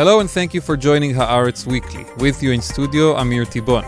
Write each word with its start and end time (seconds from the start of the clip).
Hello 0.00 0.20
and 0.20 0.30
thank 0.30 0.54
you 0.54 0.62
for 0.62 0.78
joining 0.78 1.12
Haaretz 1.12 1.66
Weekly. 1.66 2.06
With 2.16 2.42
you 2.42 2.52
in 2.52 2.62
studio, 2.62 3.16
Amir 3.16 3.44
Tibon. 3.44 3.84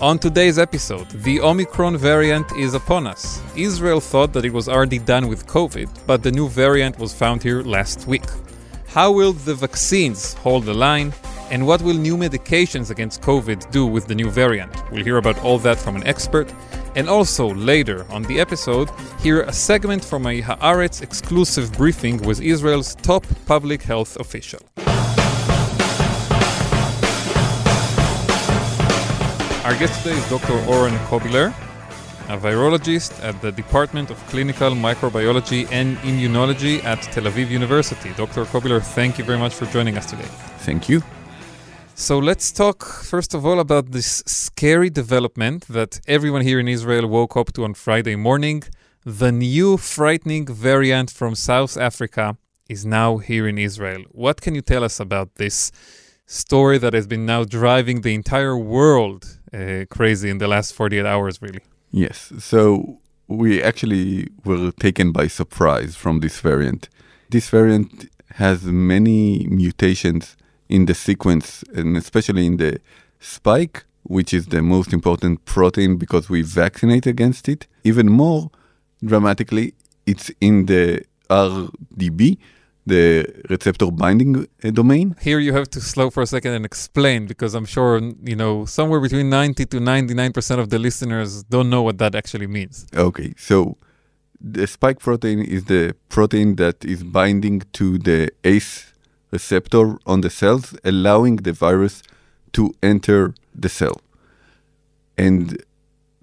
On 0.00 0.18
today's 0.18 0.58
episode, 0.58 1.08
the 1.10 1.40
Omicron 1.40 1.96
variant 1.96 2.50
is 2.56 2.74
upon 2.74 3.06
us. 3.06 3.40
Israel 3.54 4.00
thought 4.00 4.32
that 4.32 4.44
it 4.44 4.52
was 4.52 4.68
already 4.68 4.98
done 4.98 5.28
with 5.28 5.46
COVID, 5.46 5.88
but 6.08 6.24
the 6.24 6.32
new 6.32 6.48
variant 6.48 6.98
was 6.98 7.14
found 7.14 7.40
here 7.40 7.62
last 7.62 8.08
week. 8.08 8.24
How 8.88 9.12
will 9.12 9.32
the 9.32 9.54
vaccines 9.54 10.34
hold 10.34 10.64
the 10.64 10.74
line? 10.74 11.14
And 11.52 11.64
what 11.64 11.82
will 11.82 11.94
new 11.94 12.16
medications 12.16 12.90
against 12.90 13.22
COVID 13.22 13.70
do 13.70 13.86
with 13.86 14.08
the 14.08 14.14
new 14.16 14.30
variant? 14.30 14.72
We'll 14.90 15.04
hear 15.04 15.18
about 15.18 15.38
all 15.44 15.58
that 15.58 15.78
from 15.78 15.94
an 15.94 16.04
expert. 16.04 16.52
And 16.96 17.08
also, 17.08 17.54
later 17.54 18.04
on 18.10 18.24
the 18.24 18.40
episode, 18.40 18.90
hear 19.20 19.42
a 19.42 19.52
segment 19.52 20.04
from 20.04 20.26
a 20.26 20.42
Haaretz 20.42 21.00
exclusive 21.00 21.72
briefing 21.74 22.16
with 22.22 22.40
Israel's 22.40 22.96
top 22.96 23.24
public 23.46 23.82
health 23.82 24.16
official. 24.16 24.58
Our 29.64 29.74
guest 29.78 30.02
today 30.02 30.18
is 30.18 30.28
Dr. 30.28 30.52
Oren 30.68 30.92
Kobiler, 31.08 31.48
a 32.28 32.36
virologist 32.36 33.24
at 33.24 33.40
the 33.40 33.50
Department 33.50 34.10
of 34.10 34.18
Clinical 34.26 34.72
Microbiology 34.72 35.66
and 35.72 35.96
Immunology 36.08 36.84
at 36.84 37.00
Tel 37.14 37.24
Aviv 37.24 37.48
University. 37.48 38.12
Dr. 38.12 38.44
Kobiler, 38.44 38.82
thank 38.82 39.16
you 39.16 39.24
very 39.24 39.38
much 39.38 39.54
for 39.54 39.64
joining 39.64 39.96
us 39.96 40.04
today. 40.04 40.28
Thank 40.66 40.90
you. 40.90 41.02
So 41.94 42.18
let's 42.18 42.52
talk 42.52 42.84
first 42.84 43.32
of 43.32 43.46
all 43.46 43.58
about 43.58 43.92
this 43.92 44.22
scary 44.26 44.90
development 44.90 45.66
that 45.68 45.98
everyone 46.06 46.42
here 46.42 46.60
in 46.60 46.68
Israel 46.68 47.06
woke 47.08 47.34
up 47.34 47.54
to 47.54 47.64
on 47.64 47.72
Friday 47.72 48.16
morning. 48.16 48.64
The 49.06 49.32
new 49.32 49.78
frightening 49.78 50.44
variant 50.46 51.10
from 51.10 51.34
South 51.34 51.78
Africa 51.78 52.36
is 52.68 52.84
now 52.84 53.16
here 53.16 53.48
in 53.48 53.56
Israel. 53.56 54.02
What 54.10 54.42
can 54.42 54.54
you 54.54 54.60
tell 54.60 54.84
us 54.84 55.00
about 55.00 55.36
this 55.36 55.72
story 56.26 56.76
that 56.78 56.92
has 56.92 57.06
been 57.06 57.24
now 57.24 57.44
driving 57.44 58.00
the 58.00 58.14
entire 58.14 58.58
world 58.58 59.38
uh, 59.54 59.84
crazy 59.88 60.30
in 60.30 60.38
the 60.38 60.48
last 60.48 60.72
48 60.74 61.06
hours, 61.06 61.40
really? 61.40 61.60
Yes. 61.90 62.32
So 62.38 62.98
we 63.28 63.62
actually 63.62 64.28
were 64.44 64.72
taken 64.72 65.12
by 65.12 65.28
surprise 65.28 65.96
from 65.96 66.20
this 66.20 66.40
variant. 66.40 66.88
This 67.30 67.48
variant 67.48 68.10
has 68.34 68.64
many 68.64 69.46
mutations 69.48 70.36
in 70.68 70.86
the 70.86 70.94
sequence, 70.94 71.62
and 71.74 71.96
especially 71.96 72.46
in 72.46 72.56
the 72.56 72.80
spike, 73.20 73.84
which 74.02 74.34
is 74.34 74.46
the 74.46 74.62
most 74.62 74.92
important 74.92 75.44
protein 75.44 75.96
because 75.96 76.28
we 76.28 76.42
vaccinate 76.42 77.06
against 77.06 77.48
it. 77.48 77.66
Even 77.84 78.10
more 78.10 78.50
dramatically, 79.04 79.74
it's 80.06 80.30
in 80.40 80.66
the 80.66 81.04
RDB, 81.30 82.38
the 82.86 83.26
receptor 83.48 83.90
binding 83.90 84.46
uh, 84.62 84.70
domain. 84.70 85.16
Here 85.20 85.38
you 85.38 85.52
have 85.54 85.68
to 85.70 85.80
slow 85.80 86.10
for 86.10 86.22
a 86.22 86.26
second 86.26 86.52
and 86.52 86.64
explain 86.64 87.26
because 87.26 87.54
I'm 87.54 87.64
sure, 87.64 88.00
you 88.22 88.36
know, 88.36 88.64
somewhere 88.66 89.00
between 89.00 89.30
90 89.30 89.66
to 89.66 89.78
99% 89.78 90.58
of 90.58 90.68
the 90.70 90.78
listeners 90.78 91.44
don't 91.44 91.70
know 91.70 91.82
what 91.82 91.98
that 91.98 92.14
actually 92.14 92.46
means. 92.46 92.86
Okay, 92.94 93.32
so 93.36 93.76
the 94.40 94.66
spike 94.66 94.98
protein 94.98 95.40
is 95.40 95.64
the 95.64 95.96
protein 96.10 96.56
that 96.56 96.84
is 96.84 97.02
binding 97.02 97.62
to 97.72 97.98
the 97.98 98.30
ACE 98.44 98.92
receptor 99.30 99.96
on 100.06 100.20
the 100.20 100.30
cells, 100.30 100.76
allowing 100.84 101.36
the 101.36 101.52
virus 101.52 102.02
to 102.52 102.74
enter 102.82 103.34
the 103.54 103.68
cell. 103.68 104.00
And 105.16 105.62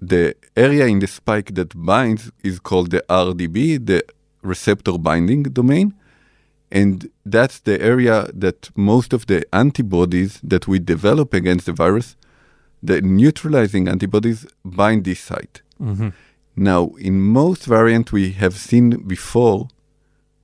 the 0.00 0.34
area 0.56 0.86
in 0.86 0.98
the 1.00 1.06
spike 1.06 1.54
that 1.54 1.70
binds 1.74 2.30
is 2.42 2.58
called 2.58 2.90
the 2.90 3.04
RDB, 3.08 3.84
the 3.84 4.04
receptor 4.42 4.98
binding 4.98 5.44
domain. 5.44 5.94
And 6.72 7.10
that's 7.26 7.60
the 7.60 7.78
area 7.82 8.30
that 8.32 8.70
most 8.74 9.12
of 9.12 9.26
the 9.26 9.44
antibodies 9.52 10.40
that 10.42 10.66
we 10.66 10.78
develop 10.78 11.34
against 11.34 11.66
the 11.66 11.74
virus, 11.74 12.16
the 12.82 13.02
neutralizing 13.02 13.88
antibodies, 13.88 14.46
bind 14.64 15.04
this 15.04 15.20
site. 15.20 15.60
Mm-hmm. 15.78 16.08
Now, 16.56 16.92
in 16.98 17.20
most 17.20 17.66
variants 17.66 18.10
we 18.10 18.32
have 18.32 18.54
seen 18.54 19.06
before, 19.06 19.68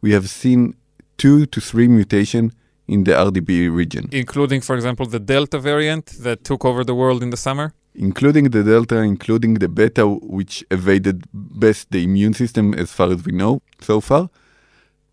we 0.03 0.13
have 0.13 0.29
seen 0.29 0.75
two 1.17 1.47
to 1.47 1.63
three 1.63 1.89
mutation 1.89 2.53
in 2.87 3.05
the 3.05 3.13
RDB 3.13 3.75
region. 3.75 4.11
Including, 4.13 4.61
for 4.61 4.77
example, 4.77 5.07
the 5.07 5.21
Delta 5.21 5.59
variant 5.59 6.07
that 6.25 6.45
took 6.45 6.63
over 6.63 6.85
the 6.85 6.95
world 6.95 7.23
in 7.23 7.31
the 7.31 7.39
summer? 7.39 7.73
Including 7.95 8.51
the 8.51 8.63
Delta, 8.63 8.99
including 8.99 9.55
the 9.55 9.69
Beta, 9.69 10.07
which 10.07 10.63
evaded 10.71 11.25
best 11.33 11.91
the 11.91 12.05
immune 12.05 12.35
system 12.35 12.75
as 12.75 12.93
far 12.93 13.11
as 13.11 13.25
we 13.25 13.33
know 13.33 13.63
so 13.81 14.01
far. 14.03 14.29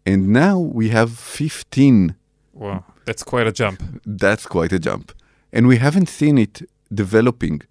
And 0.06 0.30
now 0.30 0.60
we 0.60 0.90
have 0.90 1.12
15. 1.18 2.16
Wow, 2.54 2.84
that's 3.06 3.24
quite 3.24 3.48
a 3.48 3.52
jump. 3.52 3.82
That's 4.06 4.46
quite 4.46 4.72
a 4.72 4.80
jump. 4.80 5.12
And 5.52 5.68
we 5.68 5.78
haven't 5.78 6.10
seen 6.10 6.38
it 6.38 6.62
developing. 6.94 7.62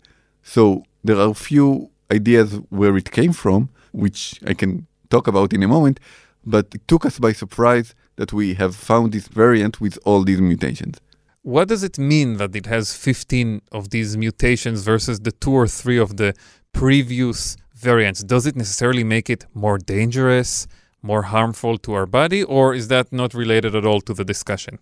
So 0.43 0.85
there 1.05 1.17
are 1.17 1.31
a 1.31 1.35
few 1.35 1.91
ideas 2.13 2.61
where 2.71 2.97
it 2.97 3.11
came 3.11 3.33
from, 3.33 3.69
which 3.93 4.41
I 4.47 4.55
can 4.55 4.87
talk 5.11 5.27
about 5.29 5.53
in 5.53 5.63
a 5.63 5.69
moment, 5.69 6.01
but 6.45 6.67
it 6.75 6.87
took 6.89 7.07
us 7.07 7.19
by 7.19 7.33
surprise 7.33 7.95
that 8.17 8.33
we 8.33 8.55
have 8.55 8.75
found 8.75 9.13
this 9.13 9.29
variant 9.29 9.81
with 9.81 9.99
all 10.05 10.25
these 10.25 10.41
mutations. 10.41 11.01
What 11.43 11.69
does 11.69 11.83
it 11.83 11.99
mean 11.99 12.39
that 12.39 12.57
it 12.57 12.67
has 12.67 12.97
15 12.97 13.61
of 13.73 13.91
these 13.91 14.17
mutations 14.17 14.83
versus 14.83 15.21
the 15.21 15.33
two 15.33 15.53
or 15.53 15.67
three 15.67 15.99
of 15.99 16.17
the 16.17 16.35
previous 16.73 17.57
variants? 17.75 18.23
Does 18.23 18.47
it 18.47 18.57
necessarily 18.57 19.05
make 19.05 19.29
it 19.29 19.45
more 19.53 19.79
dangerous, 19.79 20.67
more 21.05 21.23
harmful 21.23 21.79
to 21.79 21.93
our 21.93 22.07
body, 22.07 22.43
or 22.43 22.75
is 22.75 22.89
that 22.89 23.13
not 23.13 23.35
related 23.35 23.75
at 23.75 23.85
all 23.85 24.01
to 24.01 24.15
the 24.15 24.25
discussion? 24.25 24.79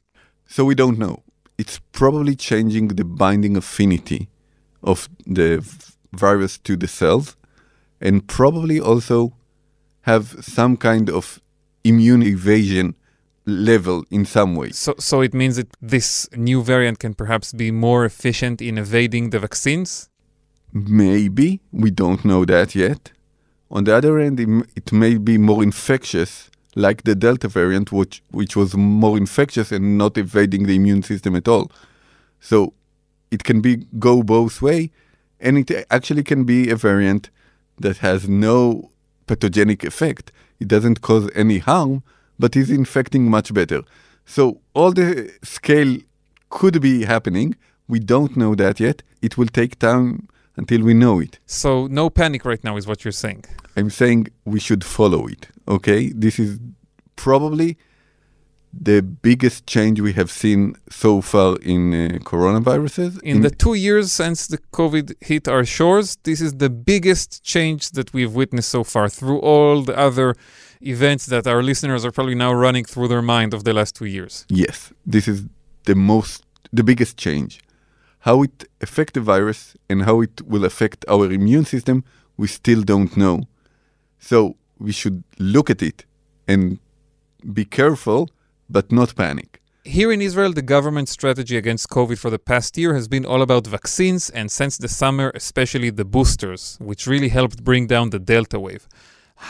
So 0.46 0.64
we 0.64 0.74
don't 0.74 0.98
know. 0.98 1.22
It's 1.58 1.80
probably 1.92 2.36
changing 2.36 2.88
the 2.88 3.04
binding 3.04 3.56
affinity 3.56 4.28
of 4.82 5.08
the 5.26 5.64
virus 6.12 6.58
to 6.58 6.76
the 6.76 6.88
cells 6.88 7.36
and 8.00 8.26
probably 8.26 8.80
also 8.80 9.34
have 10.02 10.36
some 10.40 10.76
kind 10.76 11.08
of 11.08 11.40
immune 11.84 12.22
evasion 12.22 12.94
level 13.46 14.04
in 14.10 14.24
some 14.24 14.54
way. 14.56 14.70
So, 14.70 14.94
so 14.98 15.20
it 15.20 15.34
means 15.34 15.56
that 15.56 15.68
this 15.80 16.28
new 16.36 16.62
variant 16.62 16.98
can 16.98 17.14
perhaps 17.14 17.52
be 17.52 17.70
more 17.70 18.04
efficient 18.04 18.60
in 18.60 18.78
evading 18.78 19.30
the 19.30 19.38
vaccines? 19.38 20.08
Maybe. 20.72 21.60
We 21.72 21.90
don't 21.90 22.24
know 22.24 22.44
that 22.44 22.74
yet. 22.74 23.11
On 23.72 23.84
the 23.84 23.96
other 23.96 24.20
hand, 24.20 24.38
it 24.76 24.92
may 24.92 25.16
be 25.16 25.38
more 25.38 25.62
infectious, 25.62 26.50
like 26.74 27.04
the 27.04 27.14
Delta 27.14 27.48
variant, 27.48 27.90
which, 27.90 28.22
which 28.30 28.54
was 28.54 28.76
more 28.76 29.16
infectious 29.16 29.72
and 29.72 29.96
not 29.96 30.18
evading 30.18 30.66
the 30.66 30.76
immune 30.76 31.02
system 31.02 31.34
at 31.34 31.48
all. 31.48 31.72
So 32.38 32.74
it 33.30 33.44
can 33.44 33.62
be 33.62 33.86
go 33.98 34.22
both 34.22 34.60
way, 34.60 34.90
and 35.40 35.56
it 35.58 35.86
actually 35.90 36.22
can 36.22 36.44
be 36.44 36.68
a 36.68 36.76
variant 36.76 37.30
that 37.78 37.98
has 37.98 38.28
no 38.28 38.90
pathogenic 39.26 39.84
effect. 39.84 40.32
It 40.60 40.68
doesn't 40.68 41.00
cause 41.00 41.30
any 41.34 41.58
harm, 41.58 42.02
but 42.38 42.54
is 42.54 42.70
infecting 42.70 43.30
much 43.30 43.54
better. 43.54 43.82
So 44.26 44.60
all 44.74 44.92
the 44.92 45.32
scale 45.42 45.96
could 46.50 46.82
be 46.82 47.04
happening. 47.04 47.56
We 47.88 48.00
don't 48.00 48.36
know 48.36 48.54
that 48.54 48.80
yet. 48.80 49.02
It 49.22 49.38
will 49.38 49.46
take 49.46 49.78
time 49.78 50.28
until 50.56 50.82
we 50.82 50.94
know 50.94 51.20
it. 51.20 51.38
So 51.46 51.86
no 51.86 52.10
panic 52.10 52.44
right 52.44 52.62
now 52.62 52.76
is 52.76 52.86
what 52.86 53.04
you're 53.04 53.12
saying. 53.12 53.44
I'm 53.76 53.90
saying 53.90 54.28
we 54.44 54.60
should 54.60 54.84
follow 54.84 55.26
it. 55.26 55.48
Okay? 55.66 56.12
This 56.14 56.38
is 56.38 56.58
probably 57.16 57.78
the 58.72 59.02
biggest 59.02 59.66
change 59.66 60.00
we 60.00 60.12
have 60.14 60.30
seen 60.30 60.74
so 60.88 61.20
far 61.20 61.56
in 61.58 61.92
uh, 61.92 62.18
coronaviruses. 62.20 63.20
In, 63.22 63.36
in, 63.36 63.42
the 63.42 63.50
two 63.50 63.74
years 63.74 64.10
since 64.12 64.46
the 64.46 64.58
COVID 64.72 65.12
hit 65.20 65.46
our 65.46 65.64
shores, 65.64 66.16
this 66.22 66.40
is 66.40 66.54
the 66.54 66.70
biggest 66.70 67.44
change 67.44 67.90
that 67.90 68.14
we've 68.14 68.32
witnessed 68.32 68.70
so 68.70 68.82
far 68.82 69.08
through 69.08 69.40
all 69.40 69.82
the 69.82 69.96
other 69.98 70.34
events 70.80 71.26
that 71.26 71.46
our 71.46 71.62
listeners 71.62 72.04
are 72.04 72.10
probably 72.10 72.34
now 72.34 72.52
running 72.52 72.84
through 72.84 73.08
their 73.08 73.22
mind 73.22 73.52
of 73.54 73.64
the 73.64 73.72
last 73.72 73.94
two 73.94 74.06
years. 74.06 74.46
Yes, 74.48 74.92
this 75.04 75.28
is 75.28 75.44
the 75.84 75.94
most, 75.94 76.44
the 76.72 76.82
biggest 76.82 77.16
change. 77.16 77.60
How 78.22 78.42
it 78.42 78.64
affects 78.80 79.14
the 79.14 79.20
virus 79.20 79.76
and 79.90 80.02
how 80.02 80.20
it 80.20 80.42
will 80.46 80.64
affect 80.64 81.04
our 81.08 81.30
immune 81.38 81.64
system, 81.64 82.04
we 82.36 82.46
still 82.46 82.82
don't 82.82 83.16
know. 83.16 83.36
So 84.20 84.56
we 84.78 84.92
should 84.92 85.24
look 85.38 85.68
at 85.70 85.82
it 85.82 86.04
and 86.46 86.78
be 87.52 87.64
careful, 87.64 88.30
but 88.70 88.92
not 88.92 89.16
panic. 89.16 89.60
Here 89.84 90.12
in 90.12 90.22
Israel, 90.22 90.52
the 90.52 90.62
government 90.62 91.08
strategy 91.08 91.56
against 91.56 91.88
COVID 91.88 92.16
for 92.16 92.30
the 92.30 92.38
past 92.38 92.78
year 92.78 92.94
has 92.94 93.08
been 93.08 93.26
all 93.26 93.42
about 93.42 93.66
vaccines, 93.66 94.30
and 94.30 94.48
since 94.48 94.78
the 94.78 94.86
summer, 94.86 95.32
especially 95.34 95.90
the 95.90 96.04
boosters, 96.04 96.78
which 96.80 97.08
really 97.08 97.30
helped 97.30 97.64
bring 97.64 97.88
down 97.88 98.10
the 98.10 98.20
Delta 98.20 98.60
wave. 98.60 98.86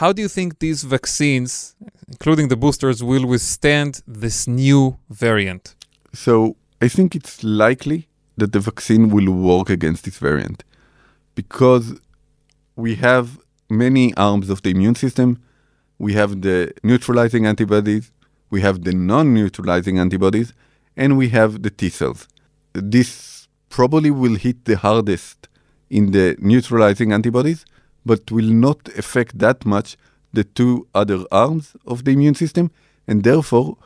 How 0.00 0.10
do 0.14 0.22
you 0.22 0.28
think 0.28 0.60
these 0.60 0.82
vaccines, 0.84 1.76
including 2.08 2.48
the 2.48 2.56
boosters, 2.56 3.04
will 3.04 3.26
withstand 3.26 4.02
this 4.06 4.48
new 4.48 4.96
variant? 5.10 5.74
So 6.14 6.56
I 6.80 6.88
think 6.88 7.14
it's 7.14 7.44
likely 7.44 8.08
that 8.36 8.52
the 8.52 8.60
vaccine 8.60 9.08
will 9.10 9.30
work 9.30 9.70
against 9.70 10.04
this 10.04 10.18
variant 10.18 10.64
because 11.34 12.00
we 12.76 12.94
have 12.96 13.38
many 13.68 14.14
arms 14.14 14.50
of 14.50 14.62
the 14.62 14.70
immune 14.70 14.94
system. 14.94 15.42
We 15.98 16.14
have 16.14 16.42
the 16.42 16.72
neutralizing 16.82 17.46
antibodies, 17.46 18.10
we 18.50 18.60
have 18.60 18.84
the 18.84 18.92
non 18.92 19.34
neutralizing 19.34 19.98
antibodies, 19.98 20.52
and 20.96 21.16
we 21.16 21.28
have 21.30 21.62
the 21.62 21.70
T 21.70 21.88
cells. 21.88 22.28
This 22.72 23.48
probably 23.68 24.10
will 24.10 24.36
hit 24.36 24.64
the 24.64 24.76
hardest 24.76 25.48
in 25.88 26.12
the 26.12 26.36
neutralizing 26.38 27.12
antibodies, 27.12 27.64
but 28.04 28.30
will 28.30 28.52
not 28.66 28.88
affect 28.98 29.38
that 29.38 29.64
much 29.64 29.96
the 30.32 30.44
two 30.44 30.86
other 30.94 31.24
arms 31.30 31.76
of 31.86 32.04
the 32.04 32.12
immune 32.12 32.34
system, 32.34 32.70
and 33.06 33.22
therefore, 33.22 33.76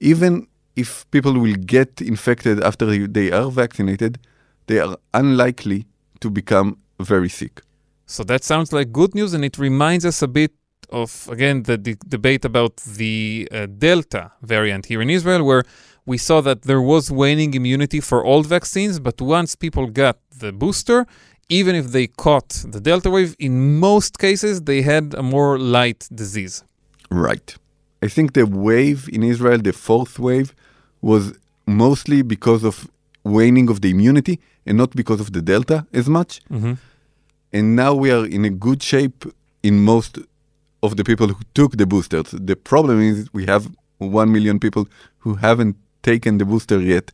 even 0.00 0.46
if 0.76 1.10
people 1.10 1.34
will 1.38 1.54
get 1.54 2.00
infected 2.00 2.62
after 2.62 2.86
they 3.06 3.30
are 3.30 3.50
vaccinated, 3.50 4.18
they 4.66 4.78
are 4.78 4.96
unlikely 5.14 5.86
to 6.20 6.30
become 6.30 6.78
very 7.00 7.28
sick. 7.28 7.62
So 8.06 8.24
that 8.24 8.44
sounds 8.44 8.72
like 8.72 8.92
good 8.92 9.14
news, 9.14 9.34
and 9.34 9.44
it 9.44 9.58
reminds 9.58 10.04
us 10.04 10.22
a 10.22 10.28
bit 10.28 10.52
of, 10.90 11.28
again, 11.30 11.62
the 11.62 11.78
de- 11.78 11.96
debate 12.08 12.44
about 12.44 12.76
the 12.76 13.48
uh, 13.52 13.66
Delta 13.66 14.32
variant 14.42 14.86
here 14.86 15.00
in 15.00 15.10
Israel, 15.10 15.44
where 15.44 15.64
we 16.06 16.18
saw 16.18 16.40
that 16.40 16.62
there 16.62 16.80
was 16.80 17.10
waning 17.10 17.54
immunity 17.54 18.00
for 18.00 18.24
old 18.24 18.46
vaccines, 18.46 18.98
but 18.98 19.20
once 19.20 19.54
people 19.54 19.86
got 19.86 20.18
the 20.38 20.52
booster, 20.52 21.06
even 21.48 21.74
if 21.74 21.88
they 21.88 22.06
caught 22.06 22.48
the 22.48 22.80
Delta 22.80 23.10
wave, 23.10 23.36
in 23.38 23.78
most 23.78 24.18
cases, 24.18 24.62
they 24.62 24.82
had 24.82 25.14
a 25.14 25.22
more 25.22 25.58
light 25.58 26.08
disease. 26.14 26.64
Right. 27.10 27.56
I 28.02 28.08
think 28.08 28.32
the 28.32 28.46
wave 28.46 29.08
in 29.12 29.22
Israel, 29.22 29.58
the 29.58 29.72
fourth 29.72 30.18
wave, 30.18 30.54
was 31.02 31.34
mostly 31.66 32.22
because 32.22 32.64
of 32.64 32.90
waning 33.24 33.68
of 33.68 33.80
the 33.80 33.90
immunity 33.90 34.40
and 34.66 34.78
not 34.78 34.90
because 34.96 35.20
of 35.20 35.32
the 35.32 35.42
Delta 35.42 35.86
as 35.92 36.08
much. 36.08 36.40
Mm-hmm. 36.50 36.74
And 37.52 37.76
now 37.76 37.94
we 37.94 38.10
are 38.10 38.26
in 38.26 38.44
a 38.44 38.50
good 38.50 38.82
shape 38.82 39.24
in 39.62 39.84
most 39.84 40.18
of 40.82 40.96
the 40.96 41.04
people 41.04 41.28
who 41.28 41.42
took 41.54 41.76
the 41.76 41.86
boosters. 41.86 42.30
The 42.30 42.56
problem 42.56 43.00
is 43.00 43.28
we 43.32 43.46
have 43.46 43.68
1 43.98 44.32
million 44.32 44.58
people 44.58 44.88
who 45.18 45.34
haven't 45.34 45.76
taken 46.02 46.38
the 46.38 46.44
booster 46.44 46.80
yet, 46.80 47.12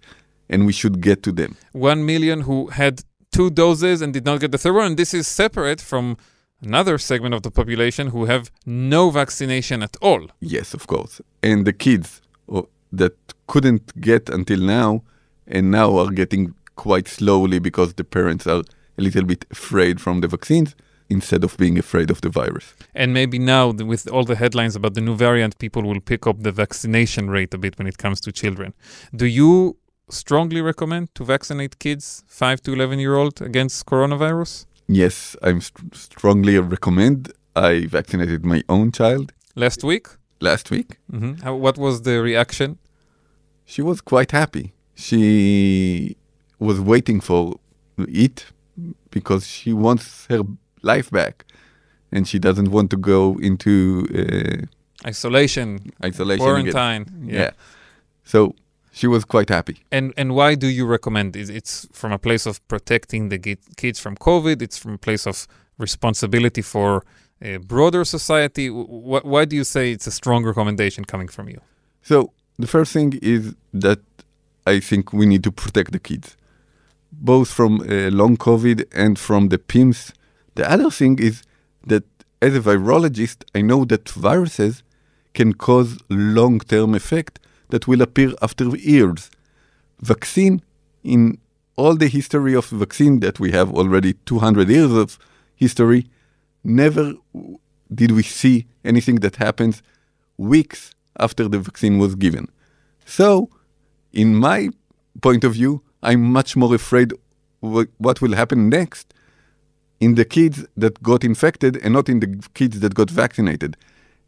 and 0.48 0.66
we 0.66 0.72
should 0.72 1.00
get 1.00 1.22
to 1.24 1.32
them. 1.32 1.56
1 1.72 2.06
million 2.06 2.42
who 2.42 2.68
had 2.68 3.02
two 3.32 3.50
doses 3.50 4.00
and 4.00 4.12
did 4.12 4.24
not 4.24 4.40
get 4.40 4.52
the 4.52 4.58
third 4.58 4.74
one. 4.74 4.86
And 4.86 4.96
this 4.96 5.12
is 5.12 5.26
separate 5.26 5.80
from 5.80 6.16
another 6.62 6.98
segment 6.98 7.34
of 7.34 7.42
the 7.42 7.50
population 7.50 8.08
who 8.08 8.24
have 8.26 8.50
no 8.64 9.10
vaccination 9.10 9.82
at 9.82 9.96
all. 10.00 10.26
Yes, 10.40 10.74
of 10.74 10.86
course. 10.86 11.20
And 11.42 11.66
the 11.66 11.72
kids 11.72 12.20
oh, 12.48 12.68
that 12.92 13.16
couldn't 13.46 14.00
get 14.00 14.28
until 14.28 14.60
now 14.60 15.02
and 15.46 15.70
now 15.70 15.96
are 15.98 16.10
getting 16.10 16.54
quite 16.74 17.08
slowly 17.08 17.58
because 17.58 17.94
the 17.94 18.04
parents 18.04 18.46
are 18.46 18.62
a 18.98 19.02
little 19.02 19.24
bit 19.24 19.44
afraid 19.50 20.00
from 20.00 20.20
the 20.20 20.28
vaccines 20.28 20.74
instead 21.08 21.44
of 21.44 21.56
being 21.56 21.78
afraid 21.78 22.10
of 22.10 22.20
the 22.20 22.28
virus. 22.28 22.74
And 22.94 23.14
maybe 23.14 23.38
now, 23.38 23.70
with 23.70 24.08
all 24.08 24.24
the 24.24 24.34
headlines 24.34 24.74
about 24.74 24.94
the 24.94 25.00
new 25.00 25.14
variant, 25.14 25.58
people 25.58 25.82
will 25.82 26.00
pick 26.00 26.26
up 26.26 26.42
the 26.42 26.52
vaccination 26.52 27.30
rate 27.30 27.54
a 27.54 27.58
bit 27.58 27.78
when 27.78 27.86
it 27.86 27.98
comes 27.98 28.20
to 28.22 28.32
children. 28.32 28.74
Do 29.14 29.26
you 29.26 29.76
strongly 30.10 30.60
recommend 30.60 31.14
to 31.14 31.24
vaccinate 31.24 31.78
kids 31.78 32.24
5 32.26 32.60
to 32.62 32.72
11 32.72 32.98
year 32.98 33.16
old 33.16 33.40
against 33.40 33.86
coronavirus? 33.86 34.66
Yes, 34.88 35.36
I'm 35.42 35.60
st- 35.60 35.94
strongly 35.94 36.58
recommend. 36.58 37.32
I 37.54 37.86
vaccinated 37.86 38.44
my 38.44 38.62
own 38.68 38.92
child 38.92 39.32
Last 39.54 39.82
week? 39.82 40.06
last 40.40 40.70
week. 40.70 40.98
hmm 41.10 41.32
How, 41.42 41.54
what 41.56 41.78
was 41.78 42.02
the 42.02 42.20
reaction? 42.22 42.78
She 43.64 43.82
was 43.82 44.00
quite 44.02 44.32
happy. 44.32 44.72
She 44.94 46.16
was 46.58 46.78
waiting 46.80 47.20
for 47.22 47.54
it 48.08 48.46
because 49.10 49.46
she 49.46 49.72
wants 49.72 50.26
her 50.28 50.42
life 50.82 51.10
back 51.10 51.44
and 52.12 52.28
she 52.28 52.38
doesn't 52.38 52.70
want 52.70 52.90
to 52.90 52.96
go 52.98 53.38
into 53.40 54.06
uh, 54.14 55.08
Isolation, 55.08 55.90
isolation 56.04 56.44
quarantine. 56.44 57.06
Yeah. 57.28 57.50
So 58.24 58.54
she 58.96 59.06
was 59.06 59.24
quite 59.26 59.50
happy. 59.50 59.76
And 59.90 60.12
and 60.16 60.28
why 60.34 60.56
do 60.56 60.68
you 60.78 60.86
recommend 60.86 61.36
it? 61.36 61.50
It's 61.50 61.86
from 61.92 62.12
a 62.12 62.18
place 62.18 62.44
of 62.50 62.66
protecting 62.66 63.28
the 63.28 63.38
kids 63.82 63.98
from 64.00 64.16
COVID. 64.16 64.62
It's 64.62 64.78
from 64.78 64.92
a 64.94 64.98
place 64.98 65.26
of 65.26 65.46
responsibility 65.78 66.62
for 66.62 67.04
a 67.42 67.58
broader 67.58 68.04
society. 68.04 68.66
Why 69.32 69.44
do 69.44 69.54
you 69.54 69.64
say 69.64 69.92
it's 69.92 70.06
a 70.06 70.10
strong 70.20 70.46
recommendation 70.46 71.04
coming 71.04 71.28
from 71.28 71.46
you? 71.48 71.60
So 72.02 72.16
the 72.58 72.66
first 72.66 72.90
thing 72.92 73.10
is 73.20 73.54
that 73.74 74.00
I 74.66 74.80
think 74.80 75.12
we 75.12 75.26
need 75.26 75.42
to 75.44 75.52
protect 75.52 75.90
the 75.92 76.02
kids, 76.10 76.36
both 77.12 77.48
from 77.58 77.72
uh, 77.80 78.10
long 78.20 78.36
COVID 78.38 78.78
and 79.02 79.18
from 79.18 79.48
the 79.48 79.58
PIMS. 79.58 80.12
The 80.54 80.64
other 80.74 80.90
thing 80.90 81.18
is 81.18 81.42
that 81.90 82.04
as 82.40 82.52
a 82.56 82.60
virologist, 82.60 83.38
I 83.54 83.60
know 83.60 83.84
that 83.84 84.08
viruses 84.08 84.82
can 85.34 85.52
cause 85.52 85.98
long-term 86.08 86.94
effect 86.94 87.38
that 87.70 87.86
will 87.86 88.02
appear 88.02 88.32
after 88.42 88.64
years. 88.76 89.30
Vaccine, 90.00 90.62
in 91.02 91.38
all 91.76 91.94
the 91.94 92.08
history 92.08 92.54
of 92.54 92.66
vaccine 92.66 93.20
that 93.20 93.38
we 93.38 93.52
have 93.52 93.72
already 93.72 94.14
200 94.26 94.68
years 94.68 94.92
of 94.92 95.18
history, 95.54 96.06
never 96.64 97.14
did 97.94 98.12
we 98.12 98.22
see 98.22 98.66
anything 98.84 99.16
that 99.16 99.36
happens 99.36 99.82
weeks 100.36 100.94
after 101.18 101.48
the 101.48 101.58
vaccine 101.58 101.98
was 101.98 102.14
given. 102.14 102.48
So, 103.04 103.50
in 104.12 104.34
my 104.34 104.70
point 105.22 105.44
of 105.44 105.54
view, 105.54 105.82
I'm 106.02 106.22
much 106.22 106.56
more 106.56 106.74
afraid 106.74 107.12
what 107.60 108.20
will 108.20 108.34
happen 108.34 108.68
next 108.68 109.14
in 110.00 110.14
the 110.14 110.24
kids 110.24 110.64
that 110.76 111.02
got 111.02 111.24
infected 111.24 111.76
and 111.78 111.94
not 111.94 112.08
in 112.08 112.20
the 112.20 112.48
kids 112.54 112.80
that 112.80 112.94
got 112.94 113.10
vaccinated. 113.10 113.76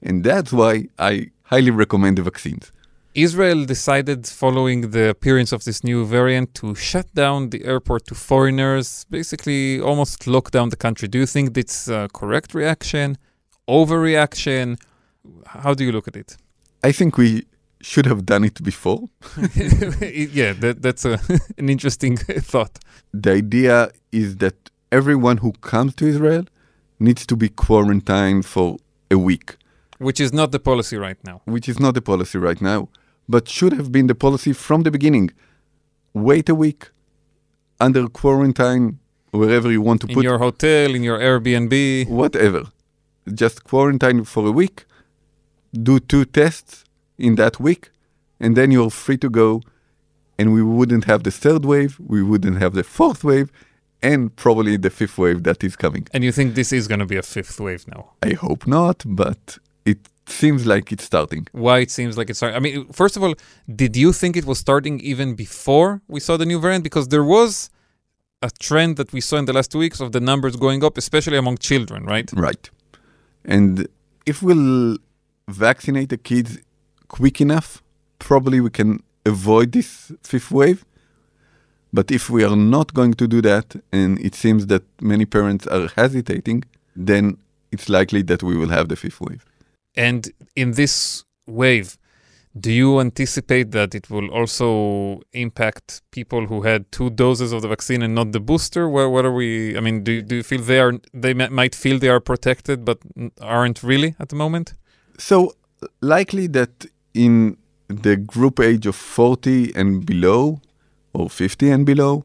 And 0.02 0.24
that's 0.24 0.52
why 0.52 0.88
I 0.98 1.30
highly 1.42 1.70
recommend 1.70 2.18
the 2.18 2.22
vaccines. 2.22 2.72
Israel 3.14 3.64
decided, 3.64 4.26
following 4.26 4.90
the 4.90 5.08
appearance 5.08 5.52
of 5.52 5.64
this 5.64 5.82
new 5.82 6.04
variant, 6.04 6.54
to 6.54 6.74
shut 6.74 7.12
down 7.14 7.50
the 7.50 7.64
airport 7.64 8.06
to 8.06 8.14
foreigners, 8.14 9.06
basically 9.10 9.80
almost 9.80 10.26
lock 10.26 10.50
down 10.50 10.68
the 10.68 10.76
country. 10.76 11.08
Do 11.08 11.18
you 11.18 11.26
think 11.26 11.54
that's 11.54 11.88
a 11.88 12.08
correct 12.12 12.54
reaction? 12.54 13.18
Overreaction? 13.68 14.78
How 15.46 15.74
do 15.74 15.84
you 15.84 15.92
look 15.92 16.06
at 16.08 16.16
it? 16.16 16.36
I 16.84 16.92
think 16.92 17.18
we 17.18 17.44
should 17.80 18.06
have 18.06 18.24
done 18.26 18.44
it 18.44 18.62
before. 18.62 19.08
yeah, 19.36 20.52
that, 20.52 20.76
that's 20.80 21.04
a, 21.04 21.18
an 21.58 21.68
interesting 21.68 22.16
thought. 22.16 22.78
The 23.12 23.32
idea 23.32 23.90
is 24.12 24.36
that 24.36 24.70
everyone 24.92 25.38
who 25.38 25.52
comes 25.52 25.94
to 25.96 26.06
Israel 26.06 26.44
needs 26.98 27.26
to 27.26 27.36
be 27.36 27.48
quarantined 27.48 28.44
for 28.46 28.76
a 29.10 29.18
week. 29.18 29.56
Which 29.98 30.20
is 30.20 30.32
not 30.32 30.52
the 30.52 30.60
policy 30.60 30.96
right 30.96 31.18
now. 31.24 31.42
which 31.44 31.68
is 31.68 31.80
not 31.80 31.94
the 31.94 32.02
policy 32.02 32.38
right 32.38 32.60
now, 32.60 32.88
but 33.28 33.48
should 33.48 33.72
have 33.72 33.90
been 33.92 34.06
the 34.06 34.14
policy 34.14 34.52
from 34.52 34.82
the 34.82 34.90
beginning. 34.90 35.30
Wait 36.14 36.48
a 36.48 36.54
week 36.54 36.90
under 37.80 38.08
quarantine, 38.08 38.98
wherever 39.30 39.70
you 39.70 39.80
want 39.82 40.00
to 40.00 40.08
In 40.08 40.14
put 40.14 40.24
your 40.24 40.38
hotel, 40.38 40.94
in 40.94 41.02
your 41.02 41.18
Airbnb. 41.18 42.08
whatever. 42.08 42.64
Just 43.32 43.64
quarantine 43.64 44.24
for 44.24 44.46
a 44.46 44.50
week, 44.50 44.86
do 45.72 46.00
two 46.00 46.24
tests 46.24 46.84
in 47.18 47.34
that 47.36 47.60
week, 47.60 47.90
and 48.40 48.56
then 48.56 48.70
you're 48.70 48.90
free 48.90 49.18
to 49.18 49.28
go. 49.30 49.60
And 50.40 50.54
we 50.54 50.62
wouldn't 50.62 51.04
have 51.04 51.24
the 51.24 51.32
third 51.32 51.64
wave, 51.64 51.98
we 51.98 52.22
wouldn't 52.22 52.58
have 52.58 52.72
the 52.72 52.84
fourth 52.84 53.24
wave, 53.24 53.50
and 54.02 54.34
probably 54.36 54.76
the 54.76 54.88
fifth 54.90 55.18
wave 55.18 55.42
that 55.42 55.62
is 55.64 55.74
coming. 55.74 56.06
And 56.12 56.22
you 56.22 56.30
think 56.30 56.54
this 56.54 56.72
is 56.72 56.86
going 56.86 57.00
to 57.00 57.06
be 57.06 57.16
a 57.16 57.22
fifth 57.22 57.58
wave 57.60 57.86
now? 57.88 58.12
I 58.22 58.34
hope 58.34 58.64
not, 58.66 59.02
but 59.04 59.58
it 59.92 60.00
seems 60.40 60.66
like 60.72 60.86
it's 60.92 61.04
starting. 61.12 61.44
Why 61.52 61.76
it 61.86 61.90
seems 61.98 62.16
like 62.18 62.28
it's 62.30 62.38
starting? 62.40 62.56
I 62.56 62.60
mean, 62.60 62.76
first 62.92 63.14
of 63.16 63.22
all, 63.24 63.34
did 63.82 63.96
you 63.96 64.10
think 64.12 64.36
it 64.36 64.44
was 64.44 64.58
starting 64.66 65.00
even 65.00 65.28
before 65.34 65.90
we 66.14 66.20
saw 66.20 66.36
the 66.36 66.48
new 66.52 66.60
variant? 66.60 66.84
Because 66.84 67.08
there 67.08 67.24
was 67.24 67.70
a 68.48 68.50
trend 68.66 68.96
that 69.00 69.12
we 69.12 69.20
saw 69.20 69.36
in 69.42 69.46
the 69.46 69.52
last 69.58 69.72
two 69.72 69.80
weeks 69.86 70.00
of 70.00 70.12
the 70.12 70.22
numbers 70.30 70.54
going 70.56 70.84
up, 70.84 70.94
especially 71.04 71.38
among 71.44 71.56
children, 71.70 72.04
right? 72.04 72.28
Right. 72.48 72.64
And 73.44 73.88
if 74.26 74.36
we'll 74.42 74.98
vaccinate 75.48 76.10
the 76.10 76.18
kids 76.30 76.50
quick 77.08 77.40
enough, 77.40 77.82
probably 78.18 78.60
we 78.60 78.70
can 78.70 79.02
avoid 79.24 79.72
this 79.72 80.12
fifth 80.22 80.50
wave. 80.50 80.84
But 81.92 82.10
if 82.10 82.28
we 82.28 82.44
are 82.44 82.56
not 82.76 82.92
going 82.92 83.14
to 83.14 83.26
do 83.26 83.40
that, 83.50 83.66
and 83.90 84.20
it 84.28 84.34
seems 84.34 84.66
that 84.66 84.84
many 85.00 85.24
parents 85.24 85.66
are 85.66 85.88
hesitating, 86.00 86.64
then 86.94 87.38
it's 87.72 87.88
likely 87.88 88.22
that 88.30 88.42
we 88.42 88.54
will 88.60 88.68
have 88.68 88.86
the 88.88 88.96
fifth 88.96 89.20
wave. 89.20 89.44
And 89.98 90.30
in 90.54 90.72
this 90.72 91.24
wave, 91.48 91.98
do 92.58 92.72
you 92.72 93.00
anticipate 93.00 93.72
that 93.72 93.96
it 93.96 94.08
will 94.08 94.28
also 94.30 95.20
impact 95.32 96.02
people 96.12 96.46
who 96.46 96.62
had 96.62 96.90
two 96.92 97.10
doses 97.10 97.52
of 97.52 97.62
the 97.62 97.68
vaccine 97.68 98.00
and 98.02 98.14
not 98.14 98.30
the 98.30 98.38
booster? 98.38 98.88
Where, 98.88 99.10
what 99.10 99.24
are 99.24 99.32
we? 99.32 99.76
I 99.76 99.80
mean, 99.80 100.04
do, 100.04 100.22
do 100.22 100.36
you 100.36 100.44
feel 100.44 100.60
they 100.60 100.78
are 100.78 100.92
they 101.12 101.34
mi- 101.34 101.48
might 101.48 101.74
feel 101.74 101.98
they 101.98 102.08
are 102.08 102.20
protected 102.20 102.84
but 102.84 102.98
aren't 103.40 103.82
really 103.82 104.14
at 104.20 104.28
the 104.28 104.36
moment? 104.36 104.74
So 105.18 105.54
likely 106.00 106.46
that 106.48 106.86
in 107.12 107.56
the 107.88 108.16
group 108.16 108.60
age 108.60 108.86
of 108.86 108.94
40 108.94 109.72
and 109.74 110.06
below, 110.06 110.60
or 111.12 111.28
50 111.28 111.70
and 111.70 111.84
below, 111.84 112.24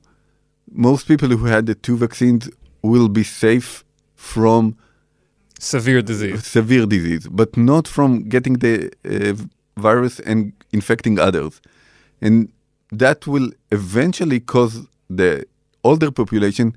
most 0.72 1.08
people 1.08 1.30
who 1.30 1.46
had 1.46 1.66
the 1.66 1.76
two 1.76 1.98
vaccines 1.98 2.50
will 2.84 3.10
be 3.10 3.24
safe 3.24 3.84
from 4.16 4.78
Severe 5.64 6.02
disease. 6.02 6.46
severe 6.46 6.86
disease, 6.86 7.28
but 7.30 7.56
not 7.56 7.88
from 7.88 8.28
getting 8.28 8.56
the 8.60 8.92
uh, 9.06 9.34
virus 9.78 10.20
and 10.20 10.52
infecting 10.72 11.20
others. 11.20 11.62
And 12.22 12.52
that 12.92 13.26
will 13.28 13.52
eventually 13.72 14.40
cause 14.40 14.86
the 15.10 15.46
older 15.84 16.12
population 16.12 16.76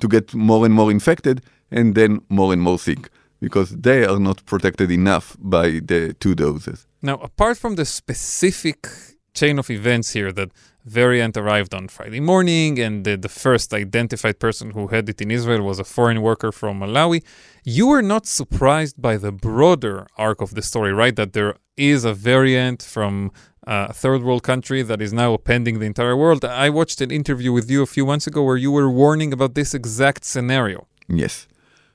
to 0.00 0.08
get 0.08 0.34
more 0.34 0.64
and 0.66 0.74
more 0.74 0.90
infected 0.90 1.42
and 1.70 1.94
then 1.94 2.20
more 2.28 2.52
and 2.52 2.62
more 2.62 2.78
sick 2.78 3.08
because 3.40 3.70
they 3.70 4.04
are 4.04 4.18
not 4.18 4.44
protected 4.46 4.90
enough 4.90 5.36
by 5.40 5.80
the 5.84 6.14
two 6.20 6.34
doses. 6.34 6.86
Now, 7.02 7.16
apart 7.16 7.58
from 7.58 7.76
the 7.76 7.84
specific 7.84 8.86
chain 9.34 9.58
of 9.58 9.70
events 9.70 10.12
here 10.12 10.32
that 10.32 10.50
variant 10.86 11.36
arrived 11.36 11.74
on 11.74 11.88
Friday 11.88 12.20
morning, 12.20 12.78
and 12.78 13.04
the, 13.04 13.16
the, 13.16 13.28
first 13.28 13.74
identified 13.74 14.38
person 14.38 14.70
who 14.70 14.86
had 14.86 15.08
it 15.08 15.20
in 15.20 15.30
Israel 15.32 15.62
was 15.62 15.78
a 15.80 15.84
foreign 15.84 16.22
worker 16.22 16.52
from 16.52 16.80
Malawi. 16.80 17.24
You 17.64 17.88
were 17.88 18.02
not 18.02 18.24
surprised 18.26 19.02
by 19.02 19.16
the 19.16 19.32
broader 19.32 20.06
arc 20.16 20.40
of 20.40 20.54
the 20.54 20.62
story, 20.62 20.92
right? 20.92 21.14
That 21.16 21.32
there 21.32 21.56
is 21.76 22.04
a 22.04 22.14
variant 22.14 22.82
from 22.82 23.32
a 23.66 23.92
third 23.92 24.22
world 24.22 24.44
country 24.44 24.82
that 24.82 25.02
is 25.02 25.12
now 25.12 25.34
appending 25.34 25.80
the 25.80 25.86
entire 25.86 26.16
world. 26.16 26.44
I 26.44 26.70
watched 26.70 27.00
an 27.00 27.10
interview 27.10 27.52
with 27.52 27.68
you 27.68 27.82
a 27.82 27.86
few 27.86 28.06
months 28.06 28.28
ago 28.28 28.44
where 28.44 28.56
you 28.56 28.70
were 28.70 28.88
warning 28.88 29.32
about 29.32 29.54
this 29.54 29.74
exact 29.74 30.24
scenario. 30.24 30.86
Yes. 31.08 31.48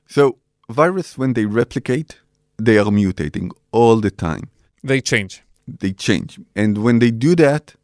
So, 0.05 0.37
virus, 0.69 1.17
when 1.17 1.33
they 1.33 1.45
replicate, 1.45 2.19
they 2.57 2.77
are 2.77 2.85
mutating 2.85 3.51
all 3.71 4.01
the 4.01 4.11
time. 4.11 4.49
They 4.83 4.99
change. 4.99 5.43
They 5.65 5.93
change. 5.93 6.39
And 6.55 6.79
when 6.79 6.99
they 6.99 7.11
do 7.11 7.35
that, 7.35 7.75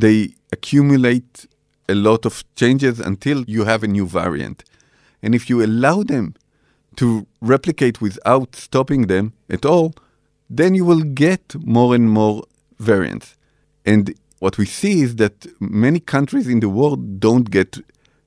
they 0.00 0.34
accumulate 0.52 1.46
a 1.88 1.94
lot 1.94 2.24
of 2.24 2.44
changes 2.54 3.00
until 3.00 3.44
you 3.44 3.64
have 3.64 3.82
a 3.82 3.88
new 3.88 4.06
variant. 4.06 4.64
And 5.22 5.34
if 5.34 5.48
you 5.50 5.62
allow 5.64 6.02
them 6.02 6.34
to 6.96 7.26
replicate 7.40 8.00
without 8.00 8.56
stopping 8.56 9.06
them 9.06 9.32
at 9.50 9.64
all, 9.64 9.94
then 10.48 10.74
you 10.74 10.84
will 10.84 11.02
get 11.02 11.54
more 11.64 11.94
and 11.94 12.10
more 12.10 12.44
variants. 12.78 13.36
And 13.84 14.14
what 14.38 14.58
we 14.58 14.66
see 14.66 15.02
is 15.02 15.16
that 15.16 15.46
many 15.60 16.00
countries 16.00 16.48
in 16.48 16.60
the 16.60 16.68
world 16.68 17.20
don't 17.20 17.50
get 17.50 17.78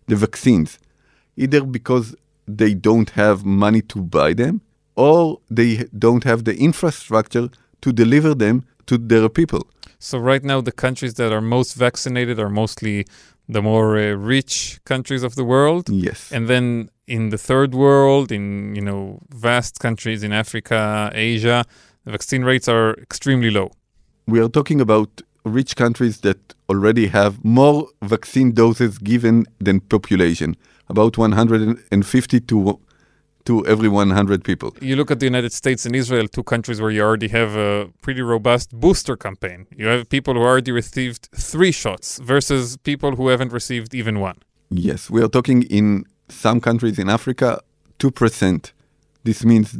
the 0.07 0.15
vaccines, 0.15 0.79
either 1.35 1.63
because 1.63 2.15
they 2.47 2.73
don't 2.73 3.11
have 3.11 3.45
money 3.45 3.81
to 3.81 4.01
buy 4.01 4.33
them 4.33 4.61
or 4.95 5.39
they 5.49 5.85
don't 5.97 6.23
have 6.23 6.45
the 6.45 6.55
infrastructure 6.57 7.49
to 7.81 7.91
deliver 7.91 8.33
them 8.33 8.65
to 8.87 8.97
their 8.97 9.29
people. 9.29 9.67
So 9.99 10.17
right 10.17 10.43
now, 10.43 10.61
the 10.61 10.71
countries 10.71 11.15
that 11.15 11.31
are 11.31 11.41
most 11.41 11.73
vaccinated 11.73 12.39
are 12.39 12.49
mostly 12.49 13.05
the 13.49 13.61
more 13.61 13.97
uh, 13.97 14.13
rich 14.13 14.79
countries 14.85 15.23
of 15.23 15.35
the 15.35 15.43
world. 15.43 15.89
Yes. 15.89 16.31
And 16.31 16.47
then 16.47 16.89
in 17.07 17.29
the 17.29 17.37
third 17.37 17.73
world, 17.73 18.31
in 18.31 18.75
you 18.75 18.81
know 18.81 19.19
vast 19.29 19.79
countries 19.79 20.23
in 20.23 20.33
Africa, 20.33 21.11
Asia, 21.13 21.63
the 22.05 22.11
vaccine 22.11 22.43
rates 22.43 22.67
are 22.67 22.93
extremely 22.95 23.49
low. 23.49 23.71
We 24.27 24.39
are 24.41 24.49
talking 24.49 24.81
about 24.81 25.21
rich 25.45 25.75
countries 25.75 26.19
that 26.21 26.37
already 26.69 27.07
have 27.07 27.43
more 27.43 27.87
vaccine 28.01 28.51
doses 28.51 28.97
given 28.97 29.45
than 29.59 29.79
population, 29.79 30.55
about 30.89 31.17
150 31.17 32.39
to 32.41 32.79
to 33.47 33.65
every 33.65 33.87
100 33.87 34.43
people. 34.43 34.75
You 34.81 34.97
look 34.97 35.09
at 35.09 35.19
the 35.21 35.25
United 35.25 35.53
States 35.53 35.85
and 35.85 35.95
Israel, 35.95 36.27
two 36.27 36.43
countries 36.43 36.81
where 36.81 36.91
you 36.91 37.01
already 37.01 37.29
have 37.29 37.55
a 37.55 37.89
pretty 38.01 38.21
robust 38.21 38.67
booster 38.77 39.15
campaign. 39.15 39.67
You 39.75 39.87
have 39.87 40.09
people 40.09 40.33
who 40.33 40.41
already 40.41 40.73
received 40.73 41.29
three 41.33 41.71
shots 41.71 42.19
versus 42.19 42.75
people 42.75 43.15
who 43.15 43.29
haven't 43.29 43.53
received 43.53 43.95
even 43.95 44.19
one. 44.19 44.37
Yes, 44.69 45.09
we 45.09 45.23
are 45.23 45.29
talking 45.29 45.63
in 45.63 46.03
some 46.27 46.59
countries 46.59 46.99
in 46.99 47.09
Africa, 47.09 47.61
2%. 47.99 48.73
This 49.23 49.45
means 49.45 49.77